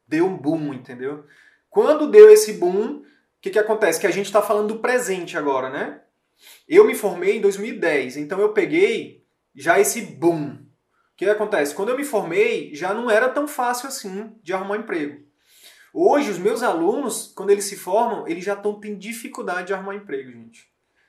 [0.06, 1.24] deu um boom, entendeu?
[1.70, 3.04] Quando deu esse boom, o
[3.40, 4.00] que, que acontece?
[4.00, 6.02] Que a gente está falando do presente agora, né?
[6.68, 9.24] Eu me formei em 2010, então eu peguei
[9.54, 10.54] já esse boom.
[10.54, 11.74] O que acontece?
[11.74, 15.24] Quando eu me formei, já não era tão fácil assim de arrumar emprego.
[15.94, 19.94] Hoje, os meus alunos, quando eles se formam, eles já estão tendo dificuldade de arrumar
[19.94, 20.66] emprego, gente.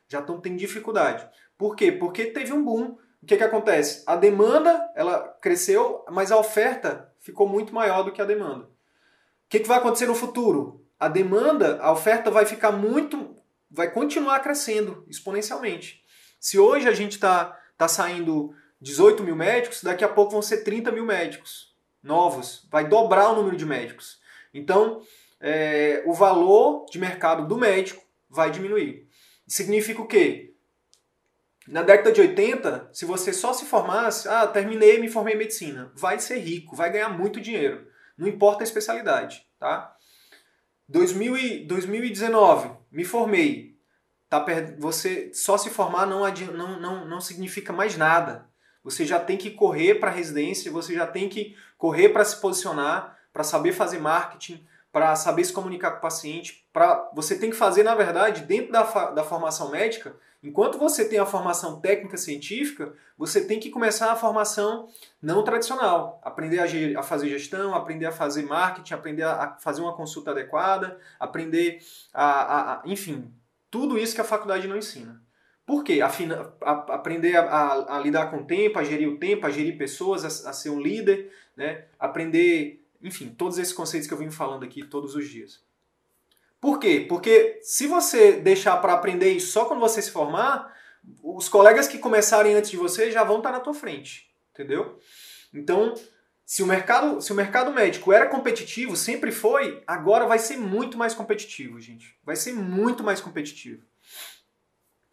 [0.07, 1.27] Já estão tendo dificuldade.
[1.57, 1.91] Por quê?
[1.91, 2.97] Porque teve um boom.
[3.23, 4.03] O que, que acontece?
[4.05, 8.65] A demanda ela cresceu, mas a oferta ficou muito maior do que a demanda.
[8.65, 8.69] O
[9.47, 10.85] que, que vai acontecer no futuro?
[10.99, 13.37] A demanda, a oferta vai ficar muito,
[13.71, 16.03] vai continuar crescendo exponencialmente.
[16.37, 20.57] Se hoje a gente está tá saindo 18 mil médicos, daqui a pouco vão ser
[20.57, 22.67] 30 mil médicos novos.
[22.69, 24.19] Vai dobrar o número de médicos.
[24.53, 25.01] Então,
[25.39, 29.07] é, o valor de mercado do médico vai diminuir.
[29.47, 30.52] Significa o quê?
[31.67, 35.91] Na década de 80, se você só se formasse, ah, terminei, me formei em medicina,
[35.95, 37.87] vai ser rico, vai ganhar muito dinheiro.
[38.17, 39.95] Não importa a especialidade, tá?
[40.89, 43.77] 2000 e, 2019, me formei.
[44.29, 44.43] Tá,
[44.79, 46.21] você só se formar não,
[46.53, 48.49] não, não, não significa mais nada.
[48.83, 52.41] Você já tem que correr para a residência, você já tem que correr para se
[52.41, 56.67] posicionar, para saber fazer marketing, para saber se comunicar com o paciente.
[56.73, 61.17] Pra, você tem que fazer, na verdade, dentro da, da formação médica, enquanto você tem
[61.17, 64.89] a formação técnica científica, você tem que começar a formação
[65.21, 66.19] não tradicional.
[66.23, 70.31] Aprender a, a fazer gestão, aprender a fazer marketing, aprender a, a fazer uma consulta
[70.31, 71.79] adequada, aprender
[72.13, 73.33] a, a, enfim,
[73.71, 75.23] tudo isso que a faculdade não ensina.
[75.65, 76.01] Por quê?
[76.01, 80.53] Aprender a, lidar com o tempo, a gerir o tempo, a gerir pessoas, a, a,
[80.53, 81.85] ser um líder, né?
[81.97, 85.63] aprender, enfim, todos esses conceitos que eu venho falando aqui todos os dias.
[86.63, 87.05] Por quê?
[87.09, 90.73] Porque se você deixar para aprender isso só quando você se formar,
[91.21, 94.97] os colegas que começarem antes de você já vão estar na tua frente, entendeu?
[95.53, 95.93] Então,
[96.45, 100.97] se o mercado, se o mercado médico era competitivo, sempre foi, agora vai ser muito
[100.97, 102.17] mais competitivo, gente.
[102.23, 103.83] Vai ser muito mais competitivo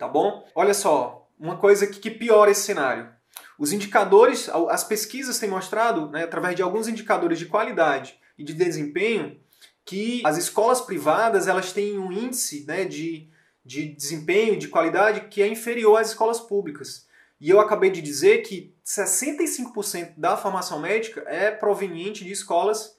[0.00, 0.48] tá bom?
[0.54, 3.10] Olha só, uma coisa que, que piora esse cenário.
[3.58, 8.54] Os indicadores, as pesquisas têm mostrado, né, através de alguns indicadores de qualidade e de
[8.54, 9.38] desempenho,
[9.84, 13.28] que as escolas privadas elas têm um índice né, de,
[13.64, 17.08] de desempenho, de qualidade que é inferior às escolas públicas.
[17.40, 22.96] E eu acabei de dizer que 65% da formação médica é proveniente de escolas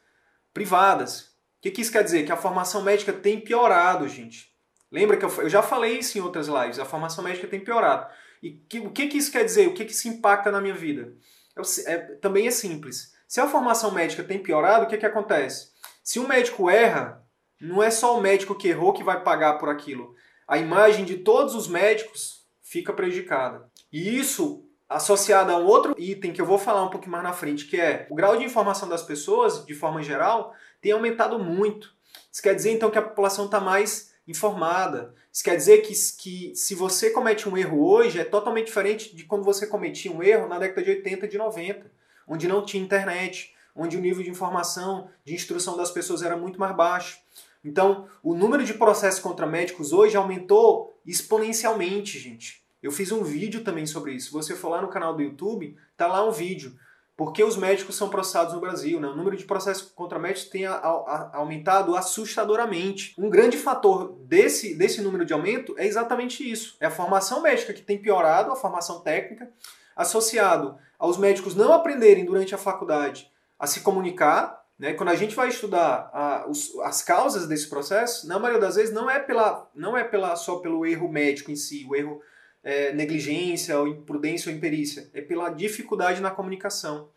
[0.54, 1.22] privadas.
[1.22, 2.26] O que, que isso quer dizer?
[2.26, 4.52] Que a formação médica tem piorado, gente.
[4.91, 8.12] Lembra que eu, eu já falei isso em outras lives, a formação médica tem piorado.
[8.41, 9.67] E que, o que, que isso quer dizer?
[9.67, 11.13] O que, que isso impacta na minha vida?
[11.56, 13.13] Eu, é, também é simples.
[13.28, 15.70] Se a formação médica tem piorado, o que, que acontece?
[16.04, 17.24] Se um médico erra,
[17.60, 20.16] não é só o médico que errou que vai pagar por aquilo.
[20.48, 23.70] A imagem de todos os médicos fica prejudicada.
[23.92, 27.32] E isso associado a um outro item que eu vou falar um pouco mais na
[27.32, 31.96] frente, que é o grau de informação das pessoas, de forma geral, tem aumentado muito.
[32.32, 35.14] Isso quer dizer então que a população está mais informada.
[35.32, 39.24] Isso quer dizer que, que se você comete um erro hoje, é totalmente diferente de
[39.24, 41.92] quando você cometia um erro na década de 80 e de 90,
[42.28, 46.60] onde não tinha internet, onde o nível de informação, de instrução das pessoas era muito
[46.60, 47.19] mais baixo.
[47.63, 52.62] Então, o número de processos contra médicos hoje aumentou exponencialmente, gente.
[52.81, 54.27] Eu fiz um vídeo também sobre isso.
[54.27, 56.75] Se você for lá no canal do YouTube, tá lá um vídeo
[57.15, 58.99] porque os médicos são processados no Brasil.
[58.99, 59.07] Né?
[59.07, 63.13] O número de processos contra médicos tem a, a, aumentado assustadoramente.
[63.15, 66.75] Um grande fator desse, desse número de aumento é exatamente isso.
[66.79, 69.51] É a formação médica que tem piorado, a formação técnica,
[69.95, 73.31] associado aos médicos não aprenderem durante a faculdade
[73.62, 74.65] a se comunicar.
[74.78, 74.93] Né?
[74.93, 78.91] Quando a gente vai estudar a, os, as causas desse processo, na maioria das vezes
[78.91, 82.19] não é, pela, não é pela, só pelo erro médico em si, o erro
[82.63, 87.10] é, negligência, ou imprudência ou imperícia, é pela dificuldade na comunicação.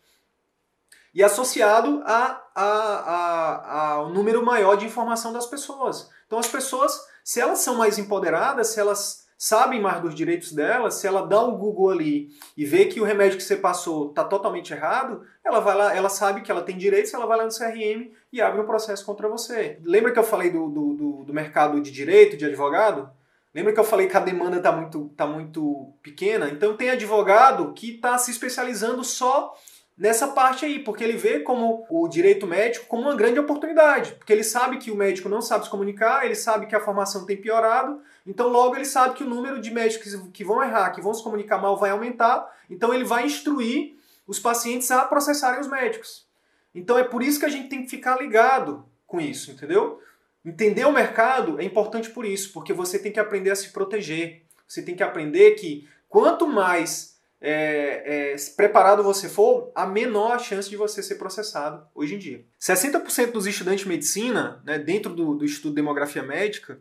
[1.15, 6.11] E associado a, a, a, ao número maior de informação das pessoas.
[6.27, 10.95] Então as pessoas, se elas são mais empoderadas, se elas sabem mais dos direitos delas,
[10.95, 14.23] se ela dá um Google ali e vê que o remédio que você passou está
[14.23, 17.55] totalmente errado, ela vai lá, ela sabe que ela tem direitos, ela vai lá no
[17.55, 19.79] CRM e abre um processo contra você.
[19.83, 23.09] Lembra que eu falei do, do, do, do mercado de direito, de advogado?
[23.53, 26.49] Lembra que eu falei que a demanda está muito, tá muito pequena?
[26.49, 29.53] Então tem advogado que está se especializando só
[29.97, 34.33] nessa parte aí, porque ele vê como o direito médico como uma grande oportunidade, porque
[34.33, 37.37] ele sabe que o médico não sabe se comunicar, ele sabe que a formação tem
[37.37, 41.13] piorado, então logo ele sabe que o número de médicos que vão errar, que vão
[41.13, 43.95] se comunicar mal vai aumentar, então ele vai instruir
[44.27, 46.25] os pacientes a processarem os médicos.
[46.73, 50.01] Então é por isso que a gente tem que ficar ligado com isso, entendeu?
[50.43, 54.43] Entender o mercado é importante por isso, porque você tem que aprender a se proteger.
[54.67, 60.39] Você tem que aprender que quanto mais é, é, preparado você for, a menor a
[60.39, 62.45] chance de você ser processado hoje em dia.
[62.59, 66.79] 60% dos estudantes de medicina, né, dentro do, do estudo de demografia médica,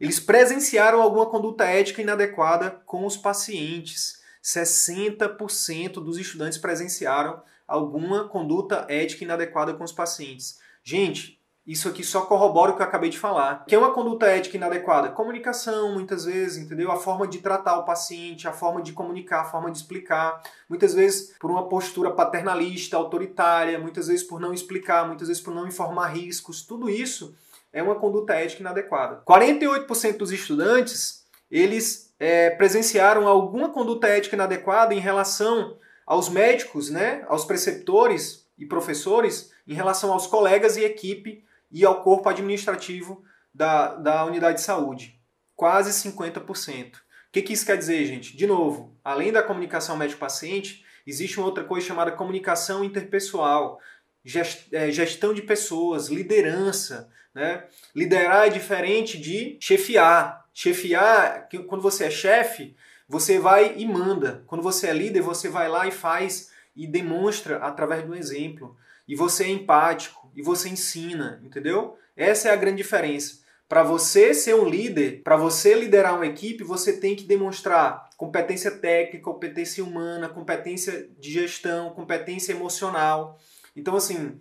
[0.00, 4.22] eles presenciaram alguma conduta ética inadequada com os pacientes.
[4.42, 10.58] 60% dos estudantes presenciaram alguma conduta ética inadequada com os pacientes.
[10.82, 11.33] Gente,
[11.66, 13.64] isso aqui só corrobora o que eu acabei de falar.
[13.66, 15.08] Que é uma conduta ética inadequada?
[15.08, 16.92] Comunicação, muitas vezes, entendeu?
[16.92, 20.42] A forma de tratar o paciente, a forma de comunicar, a forma de explicar.
[20.68, 25.54] Muitas vezes por uma postura paternalista, autoritária, muitas vezes por não explicar, muitas vezes por
[25.54, 26.60] não informar riscos.
[26.62, 27.34] Tudo isso
[27.72, 29.22] é uma conduta ética inadequada.
[29.26, 37.24] 48% dos estudantes, eles é, presenciaram alguma conduta ética inadequada em relação aos médicos, né,
[37.26, 41.42] aos preceptores e professores, em relação aos colegas e equipe
[41.74, 45.20] e ao corpo administrativo da, da unidade de saúde.
[45.56, 46.94] Quase 50%.
[46.94, 47.00] O
[47.32, 48.36] que, que isso quer dizer, gente?
[48.36, 53.80] De novo, além da comunicação médico-paciente, existe uma outra coisa chamada comunicação interpessoal,
[54.72, 57.10] é, gestão de pessoas, liderança.
[57.34, 57.64] Né?
[57.92, 60.46] Liderar é diferente de chefiar.
[60.54, 62.76] Chefiar, quando você é chefe,
[63.08, 64.44] você vai e manda.
[64.46, 68.76] Quando você é líder, você vai lá e faz e demonstra através do exemplo.
[69.08, 71.96] E você é empático, e você ensina, entendeu?
[72.16, 73.42] Essa é a grande diferença.
[73.68, 78.70] Para você ser um líder, para você liderar uma equipe, você tem que demonstrar competência
[78.70, 83.38] técnica, competência humana, competência de gestão, competência emocional.
[83.74, 84.38] Então, assim,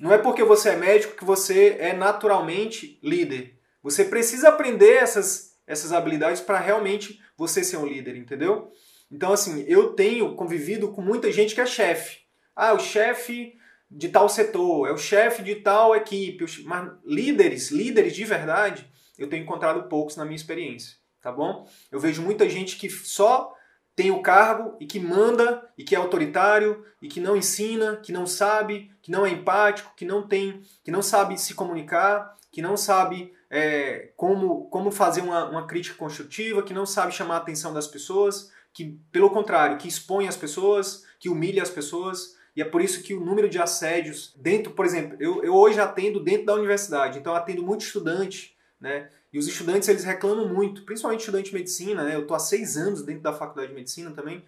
[0.00, 3.58] não é porque você é médico que você é naturalmente líder.
[3.82, 8.72] Você precisa aprender essas, essas habilidades para realmente você ser um líder, entendeu?
[9.10, 12.18] Então, assim, eu tenho convivido com muita gente que é chefe.
[12.54, 13.54] Ah, o chefe
[13.90, 18.88] de tal setor, é o chefe de tal equipe, mas líderes, líderes de verdade,
[19.18, 21.68] eu tenho encontrado poucos na minha experiência, tá bom?
[21.90, 23.52] Eu vejo muita gente que só
[23.96, 28.12] tem o cargo e que manda e que é autoritário e que não ensina, que
[28.12, 32.62] não sabe, que não é empático, que não tem, que não sabe se comunicar, que
[32.62, 37.38] não sabe é, como, como fazer uma, uma crítica construtiva, que não sabe chamar a
[37.38, 42.38] atenção das pessoas, que pelo contrário, que expõe as pessoas, que humilha as pessoas.
[42.54, 45.78] E é por isso que o número de assédios dentro, por exemplo, eu, eu hoje
[45.80, 49.08] atendo dentro da universidade, então eu atendo muito estudante, né?
[49.32, 52.16] E os estudantes eles reclamam muito, principalmente estudante de medicina, né?
[52.16, 54.44] Eu estou há seis anos dentro da faculdade de medicina também.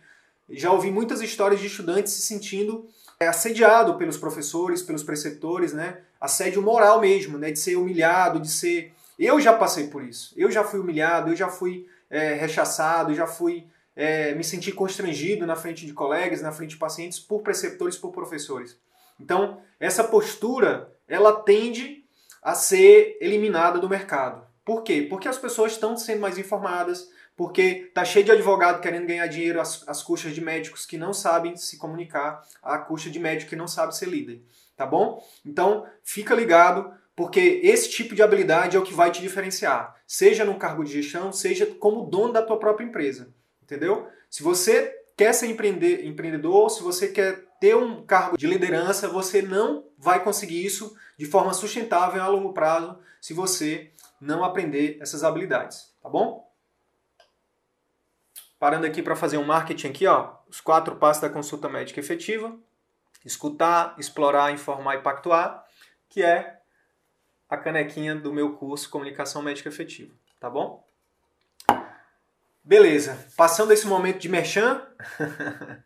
[0.50, 2.88] Já ouvi muitas histórias de estudantes se sentindo
[3.20, 5.98] é, assediado pelos professores, pelos preceptores, né?
[6.20, 7.53] Assédio moral mesmo, né?
[7.53, 8.92] De ser humilhado, de ser.
[9.16, 10.34] Eu já passei por isso.
[10.36, 13.64] Eu já fui humilhado, eu já fui é, rechaçado, já fui
[13.95, 18.12] é, me sentir constrangido na frente de colegas, na frente de pacientes, por preceptores, por
[18.12, 18.78] professores.
[19.20, 22.05] Então, essa postura, ela tende
[22.43, 24.47] a ser eliminada do mercado.
[24.64, 25.07] Por quê?
[25.09, 29.61] Porque as pessoas estão sendo mais informadas, porque tá cheio de advogado querendo ganhar dinheiro
[29.61, 33.57] às, às custas de médicos que não sabem se comunicar, à custa de médico que
[33.57, 34.43] não sabe ser líder,
[34.76, 35.24] tá bom?
[35.45, 40.45] Então, fica ligado, porque esse tipo de habilidade é o que vai te diferenciar, seja
[40.45, 43.32] no cargo de gestão, seja como dono da tua própria empresa
[43.73, 44.09] entendeu?
[44.29, 49.41] Se você quer ser empreender, empreendedor, se você quer ter um cargo de liderança, você
[49.41, 55.25] não vai conseguir isso de forma sustentável a longo prazo se você não aprender essas
[55.25, 56.51] habilidades, tá bom?
[58.59, 62.57] Parando aqui para fazer um marketing aqui, ó, os quatro passos da consulta médica efetiva:
[63.25, 65.64] escutar, explorar, informar e pactuar,
[66.09, 66.61] que é
[67.49, 70.87] a canequinha do meu curso Comunicação Médica Efetiva, tá bom?
[72.64, 74.80] Beleza, passando esse momento de merchan,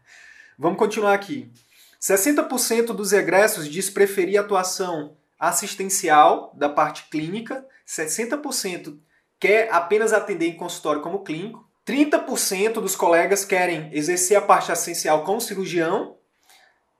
[0.58, 1.50] vamos continuar aqui.
[1.98, 8.98] 60% dos egressos diz preferir atuação assistencial da parte clínica, 60%
[9.40, 15.24] quer apenas atender em consultório como clínico, 30% dos colegas querem exercer a parte assistencial
[15.24, 16.18] como cirurgião,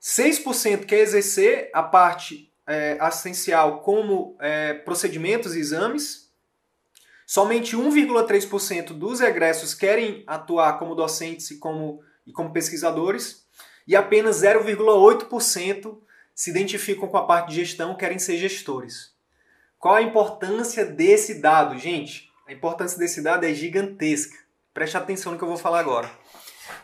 [0.01, 6.26] 6% quer exercer a parte é, assistencial como é, procedimentos e exames,
[7.27, 13.45] Somente 1,3% dos egressos querem atuar como docentes e como, e como pesquisadores,
[13.85, 15.99] e apenas 0,8%
[16.33, 19.13] se identificam com a parte de gestão, querem ser gestores.
[19.77, 22.31] Qual a importância desse dado, gente?
[22.47, 24.37] A importância desse dado é gigantesca.
[24.73, 26.09] Preste atenção no que eu vou falar agora.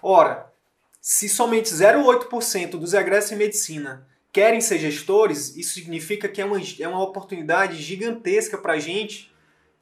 [0.03, 0.53] Ora,
[1.01, 6.59] se somente 0,8% dos egressos em medicina querem ser gestores, isso significa que é uma,
[6.80, 9.32] é uma oportunidade gigantesca para a gente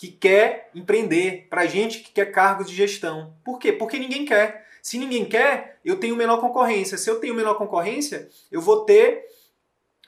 [0.00, 3.34] que quer empreender, para gente que quer cargos de gestão.
[3.44, 3.70] Por quê?
[3.70, 4.66] Porque ninguém quer.
[4.80, 6.96] Se ninguém quer, eu tenho menor concorrência.
[6.96, 9.26] Se eu tenho menor concorrência, eu vou ter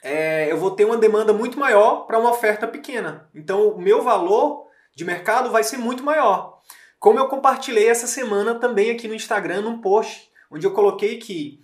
[0.03, 3.29] é, eu vou ter uma demanda muito maior para uma oferta pequena.
[3.35, 6.63] Então, o meu valor de mercado vai ser muito maior.
[6.99, 11.61] Como eu compartilhei essa semana também aqui no Instagram, num post, onde eu coloquei que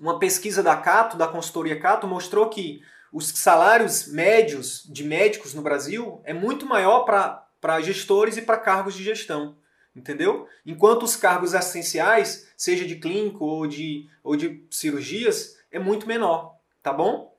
[0.00, 2.82] uma pesquisa da Cato, da consultoria Cato, mostrou que
[3.12, 8.94] os salários médios de médicos no Brasil é muito maior para gestores e para cargos
[8.94, 9.56] de gestão,
[9.94, 10.46] entendeu?
[10.64, 16.56] Enquanto os cargos essenciais, seja de clínico ou de, ou de cirurgias, é muito menor,
[16.82, 17.36] tá bom?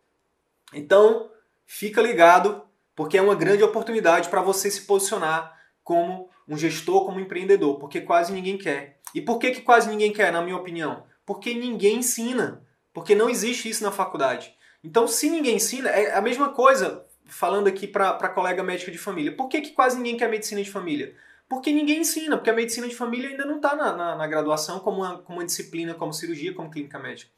[0.73, 1.31] Então,
[1.65, 2.63] fica ligado,
[2.95, 7.77] porque é uma grande oportunidade para você se posicionar como um gestor, como um empreendedor,
[7.77, 8.99] porque quase ninguém quer.
[9.13, 11.05] E por que, que quase ninguém quer, na minha opinião?
[11.25, 14.56] Porque ninguém ensina, porque não existe isso na faculdade.
[14.83, 19.35] Então, se ninguém ensina, é a mesma coisa, falando aqui para colega médica de família.
[19.35, 21.15] Por que, que quase ninguém quer medicina de família?
[21.49, 24.79] Porque ninguém ensina, porque a medicina de família ainda não está na, na, na, graduação
[24.79, 27.31] como uma, como uma disciplina, como cirurgia, como clínica médica.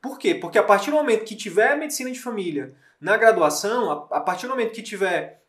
[0.00, 0.34] Por quê?
[0.34, 4.46] Porque a partir do momento que tiver medicina de família na graduação, a, a partir
[4.46, 5.42] do momento que tiver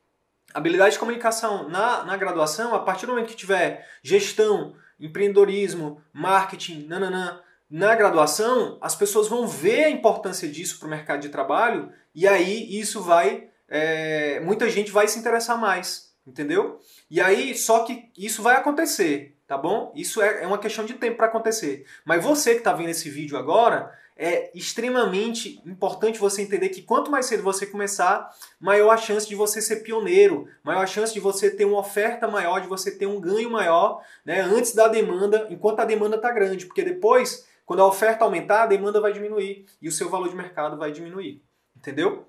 [0.54, 6.86] habilidade de comunicação na, na graduação, a partir do momento que tiver gestão, empreendedorismo, marketing,
[6.88, 7.41] nananã,
[7.74, 12.28] na graduação, as pessoas vão ver a importância disso para o mercado de trabalho e
[12.28, 13.49] aí isso vai.
[13.67, 16.80] É, muita gente vai se interessar mais, entendeu?
[17.09, 19.91] E aí, só que isso vai acontecer, tá bom?
[19.95, 21.84] Isso é, é uma questão de tempo para acontecer.
[22.05, 27.09] Mas você que está vendo esse vídeo agora, é extremamente importante você entender que quanto
[27.09, 31.19] mais cedo você começar, maior a chance de você ser pioneiro, maior a chance de
[31.19, 35.47] você ter uma oferta maior, de você ter um ganho maior, né, antes da demanda,
[35.49, 39.66] enquanto a demanda está grande, porque depois, quando a oferta aumentar, a demanda vai diminuir
[39.82, 41.41] e o seu valor de mercado vai diminuir,
[41.76, 42.28] entendeu?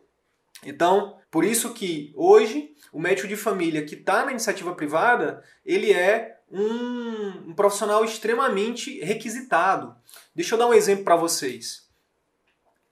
[0.64, 5.93] Então, por isso que hoje o médico de família que está na iniciativa privada, ele
[5.93, 9.95] é um, um profissional extremamente requisitado.
[10.35, 11.89] Deixa eu dar um exemplo para vocês.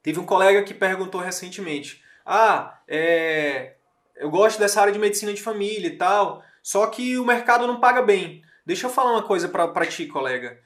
[0.03, 3.76] Teve um colega que perguntou recentemente: Ah, é,
[4.16, 7.80] eu gosto dessa área de medicina de família e tal, só que o mercado não
[7.80, 8.43] paga bem.
[8.66, 10.61] Deixa eu falar uma coisa para ti, colega.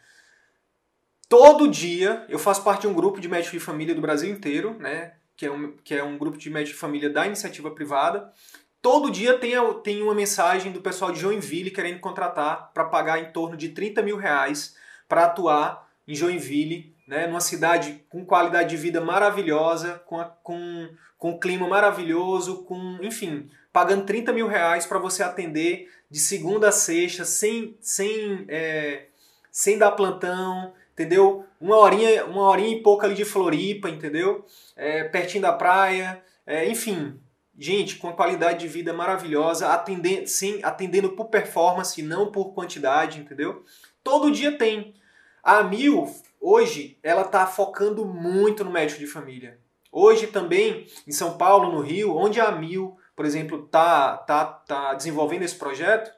[1.28, 4.76] Todo dia eu faço parte de um grupo de médicos de família do Brasil inteiro,
[4.78, 5.14] né?
[5.36, 8.32] Que é um, que é um grupo de médicos de família da iniciativa privada.
[8.80, 9.52] Todo dia tem,
[9.82, 14.02] tem uma mensagem do pessoal de Joinville querendo contratar para pagar em torno de 30
[14.02, 14.76] mil reais
[15.08, 20.88] para atuar em Joinville, né, numa cidade com qualidade de vida maravilhosa, com, a, com,
[21.18, 26.68] com um clima maravilhoso, com, enfim, pagando 30 mil reais para você atender de segunda
[26.68, 29.06] a sexta, sem, sem, é,
[29.50, 31.44] sem dar plantão, entendeu?
[31.60, 34.46] Uma horinha, uma horinha e pouco ali de Floripa, entendeu?
[34.74, 37.20] É, pertinho da praia, é, enfim,
[37.58, 43.62] gente com qualidade de vida maravilhosa, atendendo, sim, atendendo por performance, não por quantidade, entendeu?
[44.02, 44.94] Todo dia tem.
[45.42, 46.06] A Mil,
[46.40, 49.60] hoje, ela está focando muito no médico de família.
[49.92, 54.94] Hoje também, em São Paulo, no Rio, onde a Mil, por exemplo, está tá, tá
[54.94, 56.10] desenvolvendo esse projeto,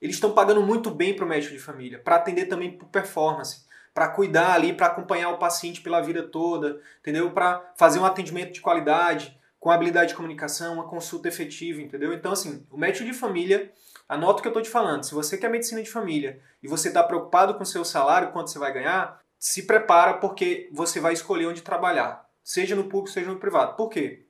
[0.00, 3.64] eles estão pagando muito bem para o médico de família, para atender também por performance,
[3.94, 7.30] para cuidar ali, para acompanhar o paciente pela vida toda, entendeu?
[7.30, 12.12] Para fazer um atendimento de qualidade, com habilidade de comunicação, uma consulta efetiva, entendeu?
[12.12, 13.72] Então, assim, o médico de família,
[14.08, 15.04] anota o que eu estou te falando.
[15.04, 18.50] Se você quer medicina de família e você está preocupado com o seu salário, quanto
[18.50, 23.30] você vai ganhar, se prepara porque você vai escolher onde trabalhar, seja no público, seja
[23.30, 23.76] no privado.
[23.76, 24.26] Por quê?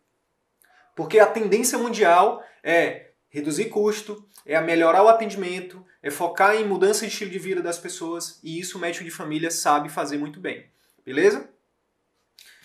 [0.94, 7.06] Porque a tendência mundial é reduzir custo, é melhorar o atendimento, é focar em mudança
[7.06, 10.38] de estilo de vida das pessoas e isso o médico de família sabe fazer muito
[10.38, 10.66] bem.
[11.04, 11.48] Beleza?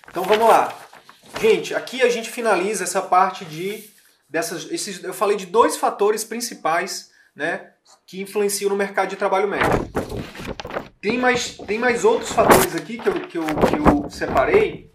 [0.10, 0.78] Então vamos lá.
[1.40, 3.90] Gente, aqui a gente finaliza essa parte de
[4.30, 7.72] dessas, esses, eu falei de dois fatores principais, né,
[8.06, 9.88] que influenciam no mercado de trabalho médico.
[11.00, 14.92] Tem mais, tem mais outros fatores aqui que eu, que, eu, que eu separei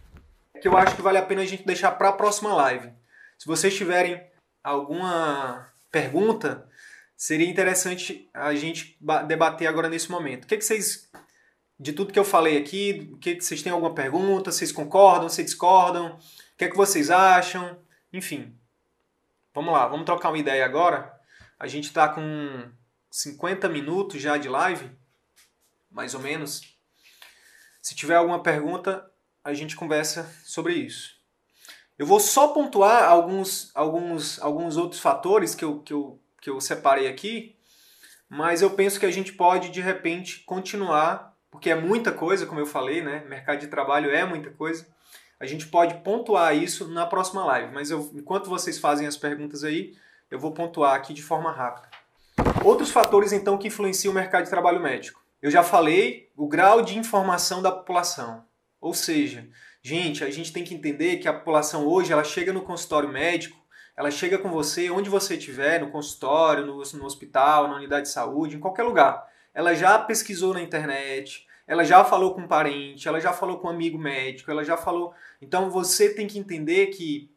[0.60, 2.92] que eu acho que vale a pena a gente deixar para a próxima live.
[3.36, 4.22] Se vocês tiverem
[4.62, 6.68] alguma pergunta,
[7.16, 8.96] seria interessante a gente
[9.26, 10.44] debater agora nesse momento.
[10.44, 11.10] O que, é que vocês
[11.82, 14.52] de tudo que eu falei aqui, o que, vocês têm alguma pergunta?
[14.52, 15.28] Vocês concordam?
[15.28, 16.12] Vocês discordam?
[16.14, 17.76] O que é que vocês acham?
[18.12, 18.56] Enfim,
[19.52, 21.12] vamos lá, vamos trocar uma ideia agora.
[21.58, 22.70] A gente está com
[23.10, 24.90] 50 minutos já de live,
[25.90, 26.76] mais ou menos.
[27.80, 29.10] Se tiver alguma pergunta,
[29.42, 31.21] a gente conversa sobre isso.
[32.02, 36.60] Eu vou só pontuar alguns, alguns, alguns outros fatores que eu, que, eu, que eu
[36.60, 37.54] separei aqui,
[38.28, 42.58] mas eu penso que a gente pode, de repente, continuar porque é muita coisa, como
[42.58, 43.24] eu falei, né?
[43.28, 44.84] Mercado de trabalho é muita coisa.
[45.38, 49.62] A gente pode pontuar isso na próxima live, mas eu, enquanto vocês fazem as perguntas
[49.62, 49.94] aí,
[50.28, 51.88] eu vou pontuar aqui de forma rápida.
[52.64, 55.22] Outros fatores então que influenciam o mercado de trabalho médico.
[55.40, 58.44] Eu já falei o grau de informação da população.
[58.80, 59.48] Ou seja,
[59.82, 63.60] gente, a gente tem que entender que a população hoje ela chega no consultório médico,
[63.96, 68.12] ela chega com você onde você estiver, no consultório, no, no hospital, na unidade de
[68.12, 73.06] saúde, em qualquer lugar ela já pesquisou na internet, ela já falou com um parente,
[73.06, 75.14] ela já falou com um amigo médico, ela já falou.
[75.40, 77.30] Então você tem que entender que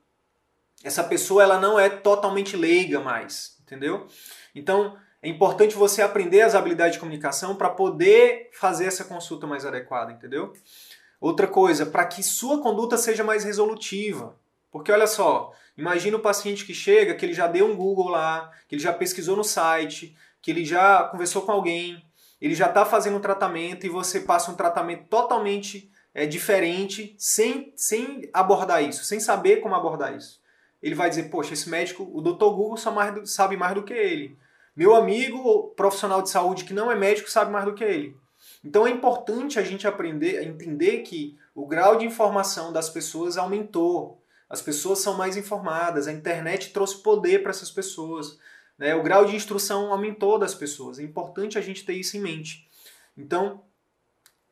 [0.83, 4.07] essa pessoa ela não é totalmente leiga mais, entendeu?
[4.53, 9.65] Então é importante você aprender as habilidades de comunicação para poder fazer essa consulta mais
[9.65, 10.53] adequada, entendeu?
[11.19, 14.35] Outra coisa, para que sua conduta seja mais resolutiva.
[14.71, 18.49] Porque olha só, Imagina o paciente que chega, que ele já deu um Google lá,
[18.67, 22.01] que ele já pesquisou no site, que ele já conversou com alguém,
[22.39, 27.73] ele já está fazendo um tratamento e você passa um tratamento totalmente é, diferente sem,
[27.75, 30.41] sem abordar isso, sem saber como abordar isso.
[30.81, 32.45] Ele vai dizer, poxa, esse médico, o Dr.
[32.45, 34.37] Google mais, sabe mais do que ele.
[34.75, 38.15] Meu amigo profissional de saúde que não é médico sabe mais do que ele.
[38.65, 43.37] Então é importante a gente aprender, a entender que o grau de informação das pessoas
[43.37, 44.19] aumentou.
[44.49, 48.39] As pessoas são mais informadas, a internet trouxe poder para essas pessoas.
[48.75, 48.95] Né?
[48.95, 50.97] O grau de instrução aumentou das pessoas.
[50.97, 52.67] É importante a gente ter isso em mente.
[53.15, 53.61] Então,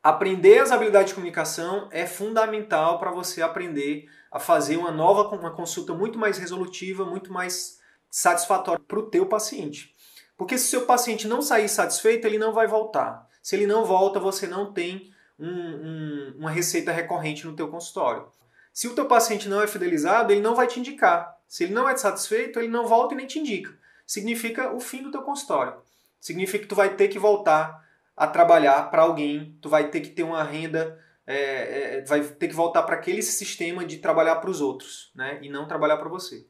[0.01, 5.51] aprender as habilidades de comunicação é fundamental para você aprender a fazer uma nova uma
[5.51, 7.79] consulta muito mais resolutiva, muito mais
[8.11, 9.95] satisfatória para o teu paciente.
[10.37, 13.27] Porque se o seu paciente não sair satisfeito, ele não vai voltar.
[13.43, 18.27] Se ele não volta, você não tem um, um, uma receita recorrente no teu consultório.
[18.71, 21.37] Se o teu paciente não é fidelizado, ele não vai te indicar.
[21.47, 23.77] Se ele não é satisfeito, ele não volta e nem te indica.
[24.07, 25.75] Significa o fim do teu consultório.
[26.19, 27.85] Significa que tu vai ter que voltar
[28.15, 32.47] a trabalhar para alguém, tu vai ter que ter uma renda, é, é, vai ter
[32.47, 35.39] que voltar para aquele sistema de trabalhar para os outros, né?
[35.41, 36.45] E não trabalhar para você.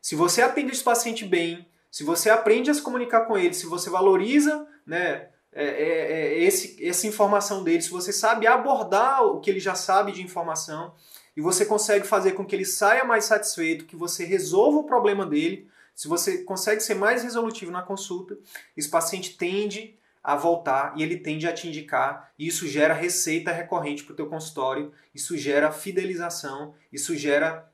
[0.00, 3.66] Se você atende esse paciente bem, se você aprende a se comunicar com ele, se
[3.66, 5.28] você valoriza, né?
[5.54, 9.74] É, é, é esse, essa informação dele, se você sabe abordar o que ele já
[9.74, 10.94] sabe de informação,
[11.36, 15.24] e você consegue fazer com que ele saia mais satisfeito, que você resolva o problema
[15.26, 18.36] dele, se você consegue ser mais resolutivo na consulta,
[18.76, 23.52] esse paciente tende a voltar e ele tende a te indicar, e isso gera receita
[23.52, 27.70] recorrente para o teu consultório, isso gera fidelização, isso gera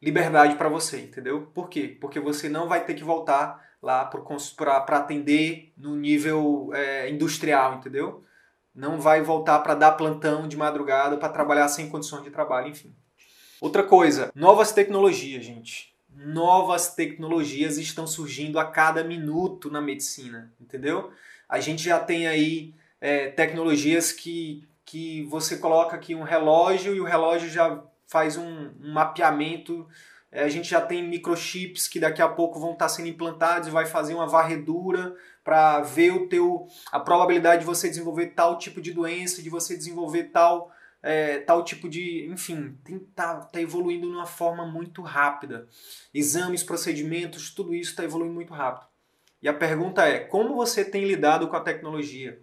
[0.00, 1.50] liberdade para você, entendeu?
[1.54, 1.96] Por quê?
[2.00, 8.26] Porque você não vai ter que voltar lá para atender no nível é, industrial, entendeu?
[8.76, 12.94] não vai voltar para dar plantão de madrugada para trabalhar sem condições de trabalho, enfim.
[13.58, 15.94] Outra coisa, novas tecnologias, gente.
[16.14, 21.10] Novas tecnologias estão surgindo a cada minuto na medicina, entendeu?
[21.48, 27.00] A gente já tem aí é, tecnologias que, que você coloca aqui um relógio e
[27.00, 29.88] o relógio já faz um, um mapeamento.
[30.36, 33.70] É, a gente já tem microchips que daqui a pouco vão estar sendo implantados e
[33.70, 38.78] vai fazer uma varredura para ver o teu a probabilidade de você desenvolver tal tipo
[38.78, 40.70] de doença, de você desenvolver tal
[41.02, 42.76] é, tal tipo de, enfim,
[43.14, 45.66] tá, tá evoluindo de uma forma muito rápida.
[46.12, 48.86] Exames, procedimentos, tudo isso está evoluindo muito rápido.
[49.40, 52.42] E a pergunta é: como você tem lidado com a tecnologia?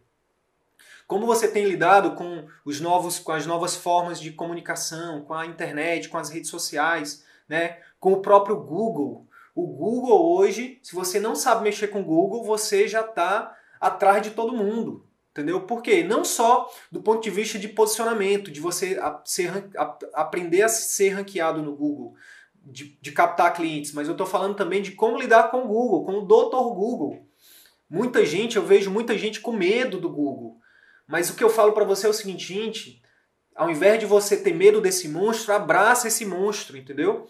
[1.05, 5.45] Como você tem lidado com os novos, com as novas formas de comunicação, com a
[5.45, 7.23] internet, com as redes sociais,
[7.53, 7.77] né?
[7.99, 9.27] Com o próprio Google.
[9.53, 14.23] O Google hoje, se você não sabe mexer com o Google, você já está atrás
[14.23, 15.05] de todo mundo.
[15.29, 15.61] Entendeu?
[15.61, 16.03] Por quê?
[16.03, 20.67] Não só do ponto de vista de posicionamento, de você a, ser, a, aprender a
[20.67, 22.15] ser ranqueado no Google,
[22.55, 26.05] de, de captar clientes, mas eu estou falando também de como lidar com o Google,
[26.05, 27.27] com o doutor Google.
[27.87, 30.57] Muita gente, eu vejo muita gente com medo do Google.
[31.07, 33.02] Mas o que eu falo para você é o seguinte, gente,
[33.55, 37.27] ao invés de você ter medo desse monstro, abraça esse monstro, entendeu?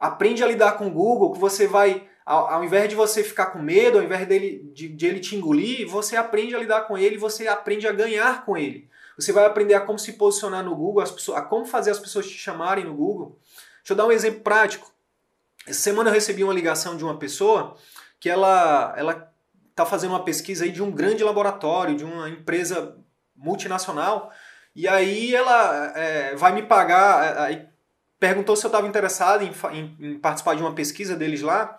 [0.00, 3.60] aprende a lidar com o Google, que você vai, ao, invés de você ficar com
[3.60, 7.16] medo, ao invés dele, de, de ele te engolir, você aprende a lidar com ele,
[7.16, 8.88] você aprende a ganhar com ele.
[9.16, 11.98] Você vai aprender a como se posicionar no Google, as pessoas, a como fazer as
[11.98, 13.38] pessoas te chamarem no Google.
[13.78, 14.92] Deixa eu dar um exemplo prático.
[15.66, 17.76] Essa semana eu recebi uma ligação de uma pessoa
[18.20, 19.32] que ela ela
[19.70, 22.96] está fazendo uma pesquisa aí de um grande laboratório, de uma empresa
[23.34, 24.32] multinacional,
[24.76, 27.66] e aí ela é, vai me pagar, aí
[28.20, 31.78] perguntou se eu estava interessado em, em, em, participar de uma pesquisa deles lá.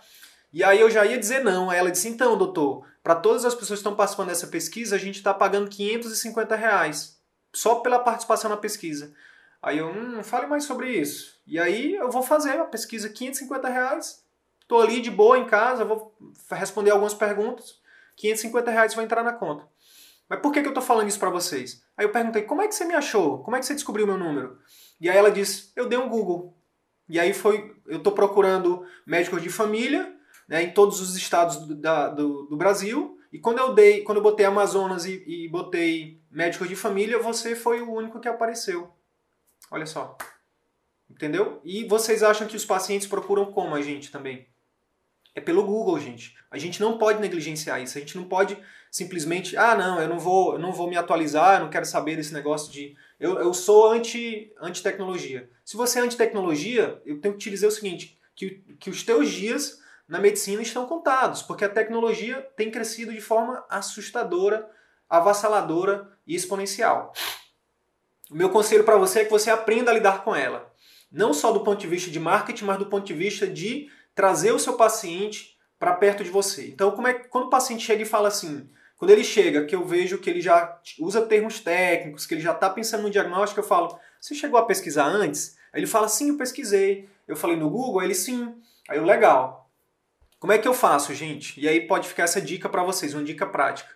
[0.52, 1.70] E aí eu já ia dizer não.
[1.70, 5.00] Aí ela disse: então, doutor, para todas as pessoas que estão participando dessa pesquisa, a
[5.00, 7.22] gente está pagando 550 reais
[7.54, 9.14] só pela participação na pesquisa.
[9.62, 11.40] Aí eu, hum, fale mais sobre isso.
[11.46, 14.24] E aí eu vou fazer a pesquisa, 550 reais.
[14.60, 16.16] Estou ali de boa em casa, vou
[16.50, 17.80] responder algumas perguntas.
[18.16, 19.68] 550 reais vai entrar na conta.
[20.30, 21.82] Mas por que, que eu estou falando isso para vocês?
[21.96, 23.44] Aí eu perguntei, como é que você me achou?
[23.44, 24.60] Como é que você descobriu meu número?
[25.00, 26.58] E aí ela disse, eu dei um Google.
[27.08, 30.14] E aí foi, eu estou procurando médicos de família
[30.48, 33.18] né, em todos os estados do, da, do, do, Brasil.
[33.32, 37.56] E quando eu dei, quando eu botei Amazonas e, e botei médicos de família, você
[37.56, 38.92] foi o único que apareceu.
[39.72, 40.18] Olha só.
[41.10, 41.62] Entendeu?
[41.64, 44.48] E vocês acham que os pacientes procuram como a gente também?
[45.38, 46.36] É pelo Google, gente.
[46.50, 47.96] A gente não pode negligenciar isso.
[47.96, 48.58] A gente não pode
[48.90, 52.16] simplesmente, ah, não, eu não vou, eu não vou me atualizar, eu não quero saber
[52.16, 55.48] desse negócio de eu, eu sou anti, anti-tecnologia.
[55.64, 59.30] Se você é anti-tecnologia, eu tenho que te dizer o seguinte, que, que os teus
[59.30, 64.68] dias na medicina estão contados, porque a tecnologia tem crescido de forma assustadora,
[65.08, 67.14] avassaladora e exponencial.
[68.32, 70.74] O meu conselho para você é que você aprenda a lidar com ela.
[71.12, 73.88] Não só do ponto de vista de marketing, mas do ponto de vista de
[74.18, 76.68] trazer o seu paciente para perto de você.
[76.70, 79.86] Então, como é quando o paciente chega e fala assim, quando ele chega, que eu
[79.86, 83.64] vejo que ele já usa termos técnicos, que ele já está pensando no diagnóstico, eu
[83.64, 85.56] falo: Você chegou a pesquisar antes?
[85.72, 87.08] Aí ele fala: Sim, eu pesquisei.
[87.28, 88.00] Eu falei no Google?
[88.00, 88.56] Aí ele: Sim.
[88.90, 89.70] Aí eu: Legal.
[90.40, 91.60] Como é que eu faço, gente?
[91.60, 93.92] E aí pode ficar essa dica para vocês, uma dica prática.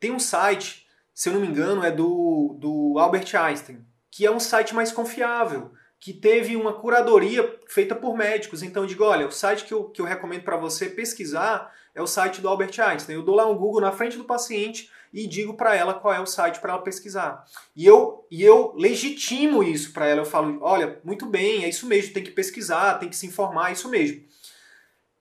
[0.00, 4.30] Tem um site, se eu não me engano, é do, do Albert Einstein, que é
[4.30, 8.62] um site mais confiável, que teve uma curadoria feita por médicos.
[8.62, 12.02] Então eu digo: Olha, o site que eu, que eu recomendo para você pesquisar é
[12.02, 13.16] o site do Albert Einstein.
[13.16, 16.20] Eu dou lá um Google na frente do paciente e digo para ela qual é
[16.20, 17.44] o site para ela pesquisar.
[17.74, 20.20] E eu, e eu legitimo isso para ela.
[20.20, 23.70] Eu falo, olha, muito bem, é isso mesmo, tem que pesquisar, tem que se informar,
[23.70, 24.22] é isso mesmo.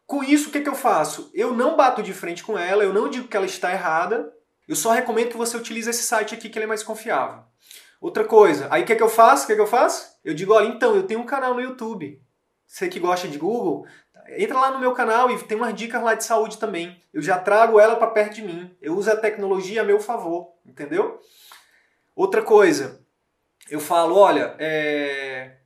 [0.06, 1.32] Com isso, o que, que eu faço?
[1.34, 4.32] Eu não bato de frente com ela, eu não digo que ela está errada,
[4.68, 7.44] eu só recomendo que você utilize esse site aqui que ele é mais confiável.
[8.02, 9.46] Outra coisa, aí o que, que eu faço?
[9.46, 10.16] O que, que eu faço?
[10.24, 12.22] Eu digo, olha, então, eu tenho um canal no YouTube.
[12.66, 13.86] Você que gosta de Google,
[14.38, 17.02] entra lá no meu canal e tem umas dicas lá de saúde também.
[17.14, 18.76] Eu já trago ela para perto de mim.
[18.82, 21.20] Eu uso a tecnologia a meu favor, entendeu?
[22.16, 23.02] Outra coisa,
[23.70, 25.58] eu falo, olha, é,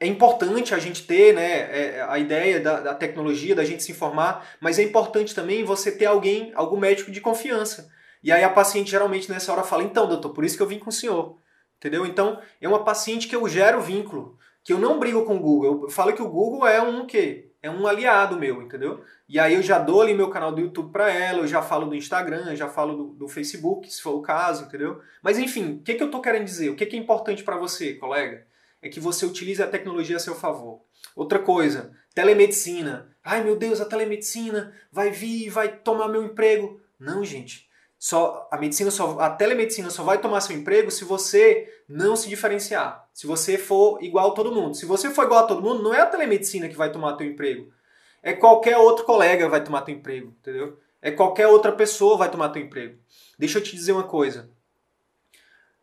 [0.00, 3.92] é importante a gente ter né, é, a ideia da, da, tecnologia, da gente se
[3.92, 7.90] informar, mas é importante também você ter alguém, algum médico de confiança.
[8.22, 10.78] E aí a paciente geralmente nessa hora fala, então, doutor, por isso que eu vim
[10.78, 11.38] com o senhor.
[11.78, 12.06] Entendeu?
[12.06, 15.82] Então, é uma paciente que eu gero vínculo, que eu não brigo com o Google.
[15.82, 17.52] Eu falo que o Google é um quê?
[17.62, 19.04] é um aliado meu, entendeu?
[19.28, 21.86] E aí eu já dou ali meu canal do YouTube para ela, eu já falo
[21.86, 25.00] do Instagram, eu já falo do, do, Facebook, se for o caso, entendeu?
[25.22, 26.70] Mas enfim, o que, que eu tô querendo dizer?
[26.70, 28.44] O que, que é importante para você, colega?
[28.82, 30.82] É que você utilize a tecnologia a seu favor.
[31.14, 33.08] Outra coisa, telemedicina.
[33.24, 36.80] Ai meu Deus, a telemedicina vai vir vai tomar meu emprego.
[36.98, 37.70] Não, gente.
[38.04, 42.28] Só, a medicina só, a telemedicina só vai tomar seu emprego se você não se
[42.28, 43.08] diferenciar.
[43.14, 44.74] Se você for igual a todo mundo.
[44.74, 47.24] Se você for igual a todo mundo, não é a telemedicina que vai tomar teu
[47.24, 47.72] emprego.
[48.20, 50.80] É qualquer outro colega vai tomar teu emprego, entendeu?
[51.00, 52.98] É qualquer outra pessoa vai tomar teu emprego.
[53.38, 54.50] Deixa eu te dizer uma coisa.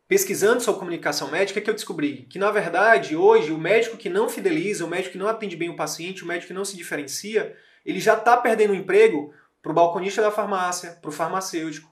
[0.06, 4.10] Pesquisando sobre comunicação médica, é que eu descobri que, na verdade, hoje, o médico que
[4.10, 6.76] não fideliza, o médico que não atende bem o paciente, o médico que não se
[6.76, 11.89] diferencia, ele já está perdendo o emprego para o balconista da farmácia, para o farmacêutico,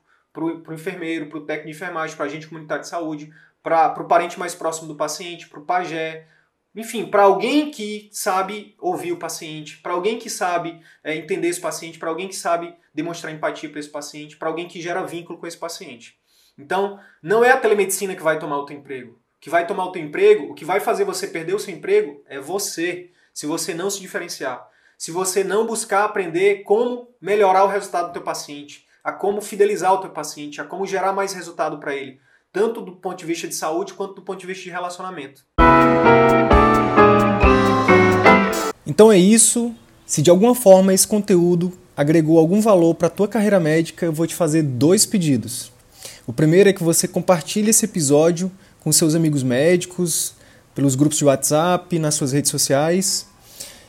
[0.62, 3.32] para o enfermeiro, para o técnico de enfermagem, para a agente comunitário de saúde,
[3.62, 6.26] para o parente mais próximo do paciente, para o pajé,
[6.74, 11.60] enfim, para alguém que sabe ouvir o paciente, para alguém que sabe é, entender esse
[11.60, 15.38] paciente, para alguém que sabe demonstrar empatia para esse paciente, para alguém que gera vínculo
[15.38, 16.18] com esse paciente.
[16.56, 19.12] Então, não é a telemedicina que vai tomar o teu emprego.
[19.12, 21.74] O que vai tomar o teu emprego, o que vai fazer você perder o seu
[21.74, 24.68] emprego é você, se você não se diferenciar.
[24.96, 29.92] Se você não buscar aprender como melhorar o resultado do teu paciente, a como fidelizar
[29.92, 32.18] o teu paciente, a como gerar mais resultado para ele,
[32.52, 35.44] tanto do ponto de vista de saúde quanto do ponto de vista de relacionamento.
[38.86, 39.74] Então é isso.
[40.06, 44.12] Se de alguma forma esse conteúdo agregou algum valor para a tua carreira médica, eu
[44.12, 45.70] vou te fazer dois pedidos.
[46.26, 50.34] O primeiro é que você compartilhe esse episódio com seus amigos médicos,
[50.74, 53.26] pelos grupos de WhatsApp, nas suas redes sociais.